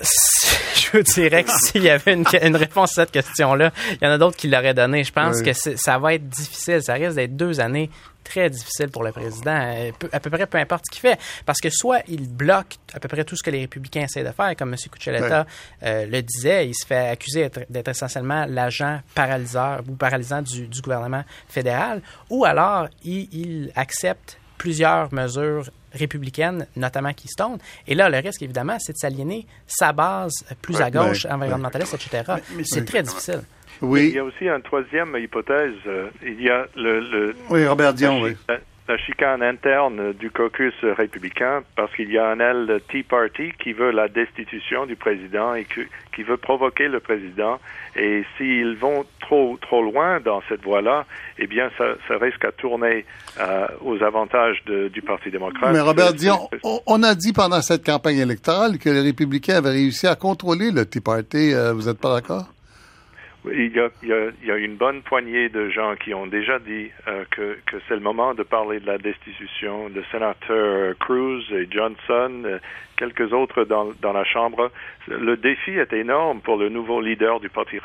[0.74, 4.12] Je vous dirais que s'il y avait une, réponse à cette question-là, il y en
[4.12, 5.04] a d'autres qui l'auraient donné.
[5.04, 6.82] Je pense que ça va être difficile.
[6.82, 7.90] Ça risque d'être deux années
[8.30, 11.18] très difficile pour le président, euh, à peu près peu importe ce qu'il fait.
[11.44, 14.32] Parce que soit il bloque à peu près tout ce que les républicains essaient de
[14.32, 14.76] faire, comme M.
[14.90, 15.46] Cuccioletta
[15.82, 21.24] euh, le disait, il se fait accuser d'être essentiellement l'agent paralyseur ou paralysant du, gouvernement
[21.48, 27.58] fédéral, ou alors il, accepte plusieurs mesures républicaines, notamment Keystone.
[27.86, 32.34] Et là, le risque, évidemment, c'est de s'aliéner sa base plus à gauche, environnementaliste, etc.
[32.64, 33.42] C'est très difficile.
[33.82, 34.08] Oui.
[34.08, 35.72] Il y a aussi une troisième hypothèse.
[35.86, 38.36] Euh, il y a le, le oui, Robert Dion, oui.
[38.88, 43.72] La, chicane interne du caucus républicain parce qu'il y a un aile Tea Party qui
[43.72, 45.66] veut la destitution du président et
[46.14, 47.60] qui veut provoquer le président.
[47.96, 51.06] Et s'ils vont trop trop loin dans cette voie-là,
[51.38, 53.04] eh bien, ça, ça risque à tourner
[53.38, 55.72] euh, aux avantages de, du Parti démocrate.
[55.72, 56.48] Mais Robert Dion,
[56.86, 60.84] on, a dit pendant cette campagne électorale que les républicains avaient réussi à contrôler le
[60.86, 61.54] Tea Party.
[61.54, 62.46] Euh, vous n'êtes pas d'accord?
[63.46, 66.12] Il y, a, il, y a, il y, a, une bonne poignée de gens qui
[66.12, 69.88] ont déjà dit euh, que, que c'est le moment de parler de la destitution.
[69.88, 72.58] Le sénateur Cruz et Johnson, euh,
[72.98, 74.70] quelques autres dans, dans, la Chambre.
[75.08, 77.78] Le défi est énorme pour le nouveau leader du Parti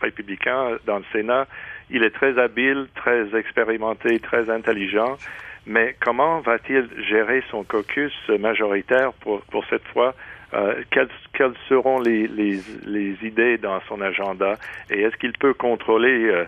[0.00, 1.46] républicain dans le Sénat.
[1.90, 5.18] Il est très habile, très expérimenté, très intelligent.
[5.66, 10.14] Mais comment va-t-il gérer son caucus majoritaire pour, pour cette fois?
[10.54, 14.54] Euh, quelles, quelles, seront les, les, les, idées dans son agenda?
[14.90, 16.44] Et est-ce qu'il peut contrôler euh,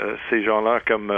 [0.00, 1.12] euh, ces gens-là comme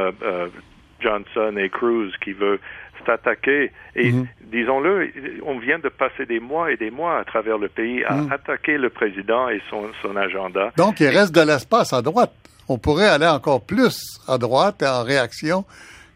[1.01, 2.61] Johnson et Cruz qui veut
[3.07, 3.73] s'attaquer?
[3.97, 4.27] Et mhm.
[4.45, 5.11] disons-le,
[5.47, 8.33] on vient de passer des mois et des mois à travers le pays à mhm.
[8.33, 10.73] attaquer le président et son, son agenda.
[10.77, 12.33] Donc il reste de l'espace à droite.
[12.68, 15.64] On pourrait aller encore plus à droite en réaction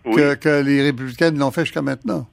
[0.04, 2.26] que, que les républicains l'ont fait jusqu'à maintenant.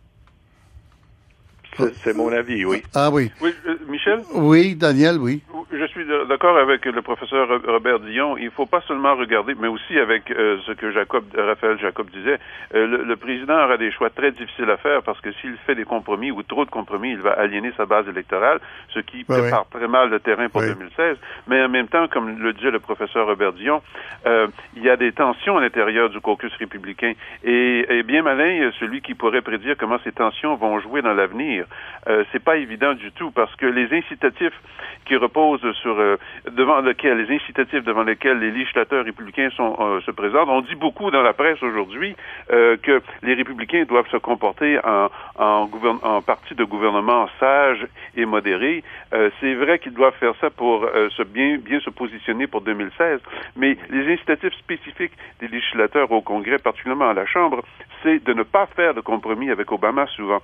[2.04, 2.84] C'est mon avis, oui.
[2.94, 3.32] Ah oui.
[3.42, 4.22] Oui, euh, Michel?
[4.34, 5.42] Oui, Daniel, oui.
[5.72, 8.38] Je suis d'accord avec le professeur Robert Dion.
[8.38, 12.10] Il ne faut pas seulement regarder, mais aussi avec euh, ce que Jacob, Raphaël Jacob
[12.10, 12.40] disait.
[12.74, 15.84] Euh, le, président aura des choix très difficiles à faire parce que s'il fait des
[15.84, 18.60] compromis ou trop de compromis, il va aliéner sa base électorale,
[18.90, 21.18] ce qui prépare très mal le terrain pour 2016.
[21.48, 23.82] Mais en même temps, comme le disait le professeur Robert Dion,
[24.26, 27.14] il y a des tensions à l'intérieur du caucus républicain.
[27.44, 31.66] Et, et bien malin, celui qui pourrait prédire comment ces tensions vont jouer dans l'avenir.
[32.08, 34.60] Euh, c'est pas évident du tout parce que les incitatifs
[35.06, 36.18] qui reposent sur euh,
[36.52, 41.12] devant lesquels les incitatifs devant lesquels les législateurs républicains euh, se présentent, on dit beaucoup
[41.12, 42.16] dans la presse aujourd'hui
[42.52, 45.70] euh, que les républicains doivent se comporter en en,
[46.04, 47.86] en parti de gouvernement sage
[48.16, 48.84] et modéré.
[49.40, 50.88] c'est vrai qu'ils doivent faire ça pour
[51.34, 53.20] bien bien se positionner pour 2016,
[53.56, 57.64] mais les incitatifs spécifiques des législateurs au Congrès, particulièrement à la Chambre,
[58.04, 60.42] c'est de ne pas faire de compromis avec Obama souvent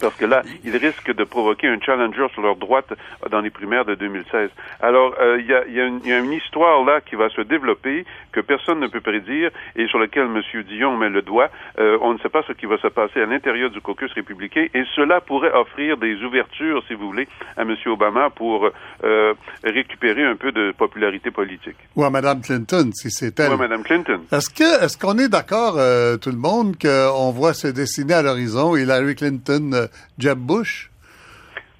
[0.00, 2.92] parce que là, ils risquent de provoquer un challenger sur leur droite
[3.30, 4.50] dans les primaires de 2016.
[4.80, 8.40] Alors, euh, il y, a, y, a une histoire là qui va se développer que
[8.40, 10.42] personne ne peut prédire et sur laquelle M.
[10.64, 11.50] Dion met le doigt.
[11.78, 14.66] Euh, on ne sait pas ce qui va se passer à l'intérieur du caucus républicain
[14.74, 17.74] et cela pourrait offrir des ouvertures, si vous voulez, à M.
[17.86, 18.70] Obama pour
[19.04, 19.34] euh,
[19.64, 21.76] récupérer un peu de popularité politique.
[21.96, 23.50] Ou à Mme Clinton, si c'est elle.
[23.50, 24.20] Ou à Mme Clinton.
[24.30, 25.74] Est-ce que est-ce qu'on est d'accord,
[26.20, 29.87] tout le monde, qu'on voit se dessiner à l'horizon Hillary Clinton
[30.18, 30.88] Jeb Bush?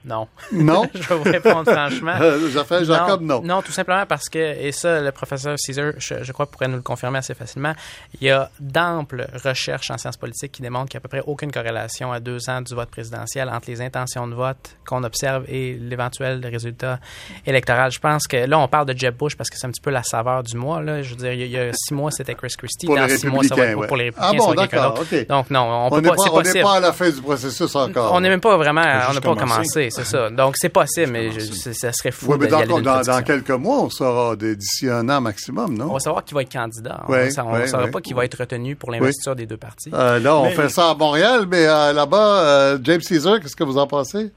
[0.08, 0.28] Non.
[0.52, 0.84] Non?
[0.94, 2.14] je vais vous répondre franchement.
[2.82, 3.62] Jacob, non, non.
[3.62, 7.18] tout simplement parce que, et ça, le professeur Caesar, je, crois, pourrait nous le confirmer
[7.18, 7.74] assez facilement,
[8.20, 11.08] il y a d'amples recherches en sciences politiques qui démontrent qu'il n'y a à peu
[11.08, 15.04] près aucune corrélation à deux ans du vote présidentiel entre les intentions de vote qu'on
[15.04, 16.98] observe et l'éventuel résultat
[17.46, 17.92] électoral.
[17.92, 19.90] Je pense que là, on parle de Jeb Bush parce que c'est un petit peu
[19.90, 20.80] la saveur du mois.
[20.80, 21.02] Là.
[21.02, 22.86] Je veux dire, il y a, six mois, c'était Chris Christie.
[22.86, 24.32] Pour Dans six mois, ça va être pour les républicains.
[24.32, 25.04] Ah bon, d'accord.
[25.28, 28.12] Donc, non, on, peut pas, pas, on n'est pas à la fin du processus encore.
[28.14, 30.30] On n'est même pas vraiment, on n'a pas commencé c'est ça.
[30.30, 32.32] Donc, c'est possible, mais ça serait fou.
[32.32, 35.90] Oui, mais dans, quelques mois, on saura d'ici un an maximum, non?
[35.90, 37.04] On va savoir qui va être candidat.
[37.08, 37.12] on
[37.58, 39.90] ne saura pas qui va être retenu pour l'investiture des deux partis.
[39.92, 43.64] Euh, là, on fait ça à Montréal, mais euh, là-bas, euh, James Caesar, qu'est-ce que
[43.64, 44.30] vous en pensez?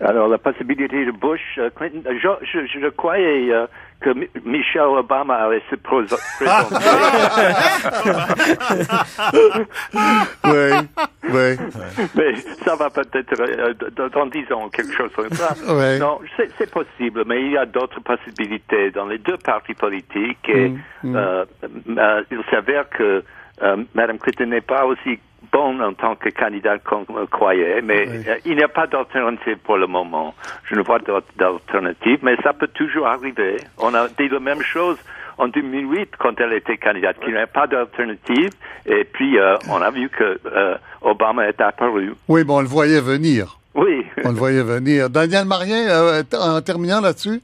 [0.00, 3.52] Alors, la possibilité de Bush, Clinton, je, je, croyais
[4.00, 4.10] que
[4.44, 6.22] Michelle Obama allait se présenter.
[10.44, 10.88] oui,
[11.32, 12.04] oui.
[12.16, 13.74] Mais ça va peut-être euh,
[14.10, 15.54] dans dix ans, quelque chose comme ça.
[15.98, 20.48] Non, c'est possible, mais il y a d'autres possibilités dans les deux partis politiques.
[20.48, 21.16] Et, mm, mm.
[21.16, 21.44] Euh,
[21.98, 23.22] euh, il s'avère que
[23.94, 25.18] Mme Clinton n'est pas aussi
[25.52, 29.76] bon en tant que candidat qu'on croyait, mais euh, il n'y a pas d'alternative pour
[29.76, 30.34] le moment.
[30.64, 30.98] Je ne vois
[31.36, 33.58] d'alternative, mais ça peut toujours arriver.
[33.78, 34.98] On a dit la même chose
[35.42, 38.50] en 2008 quand elle était candidate, qu'il n'y avait pas d'alternative,
[38.86, 42.14] et puis euh, on a vu que euh, Obama est apparu.
[42.28, 43.58] Oui, bon, on le voyait venir.
[43.74, 44.06] Oui.
[44.24, 45.10] On le voyait venir.
[45.10, 47.40] Daniel Marien, euh, en terminant là-dessus?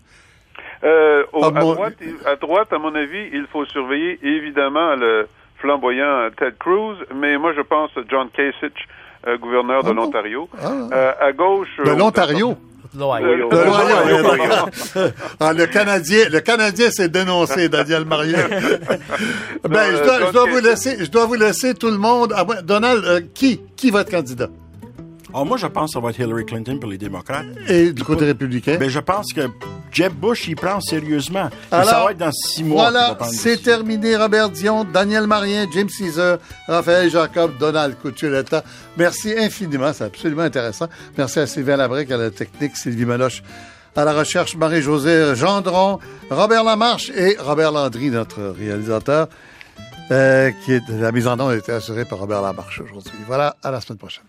[0.85, 1.95] Euh, ah, à, droite,
[2.25, 5.27] à droite, à mon avis, il faut surveiller évidemment le
[5.57, 8.87] flamboyant Ted Cruz, mais moi je pense John Kasich,
[9.27, 10.49] euh, gouverneur de ah l'Ontario.
[10.63, 11.17] Ah.
[11.21, 11.81] à gauche.
[11.85, 12.57] De l'Ontario?
[15.41, 18.49] le Canadien, le Canadien s'est dénoncé, Daniel Marien.
[19.69, 22.35] ben, je dois, vous laisser, je dois vous laisser tout le monde.
[22.65, 24.49] Donald, qui, qui va être candidat?
[25.35, 27.47] Oh, moi, je pense que ça va être Hillary Clinton pour les démocrates.
[27.69, 28.77] Et du côté républicain?
[28.79, 29.43] Ben, je pense que
[29.93, 31.51] Jeb Bush, il prend sérieusement.
[31.71, 32.91] Alors, ça va être dans six mois.
[32.91, 34.17] Voilà, c'est terminé.
[34.17, 38.65] Robert Dion, Daniel Marien, Jim Caesar, Raphaël Jacob, Donald Couturetta.
[38.97, 39.93] Merci infiniment.
[39.93, 40.89] C'est absolument intéressant.
[41.17, 43.43] Merci à Sylvain Labrec, à la technique, Sylvie Meloche
[43.97, 45.99] à la recherche Marie-Josée Gendron,
[46.31, 49.29] Robert Lamarche et Robert Landry, notre réalisateur,
[50.13, 53.19] euh, qui est la mise en onde a été assurée par Robert Lamarche aujourd'hui.
[53.27, 54.25] Voilà, à la semaine prochaine.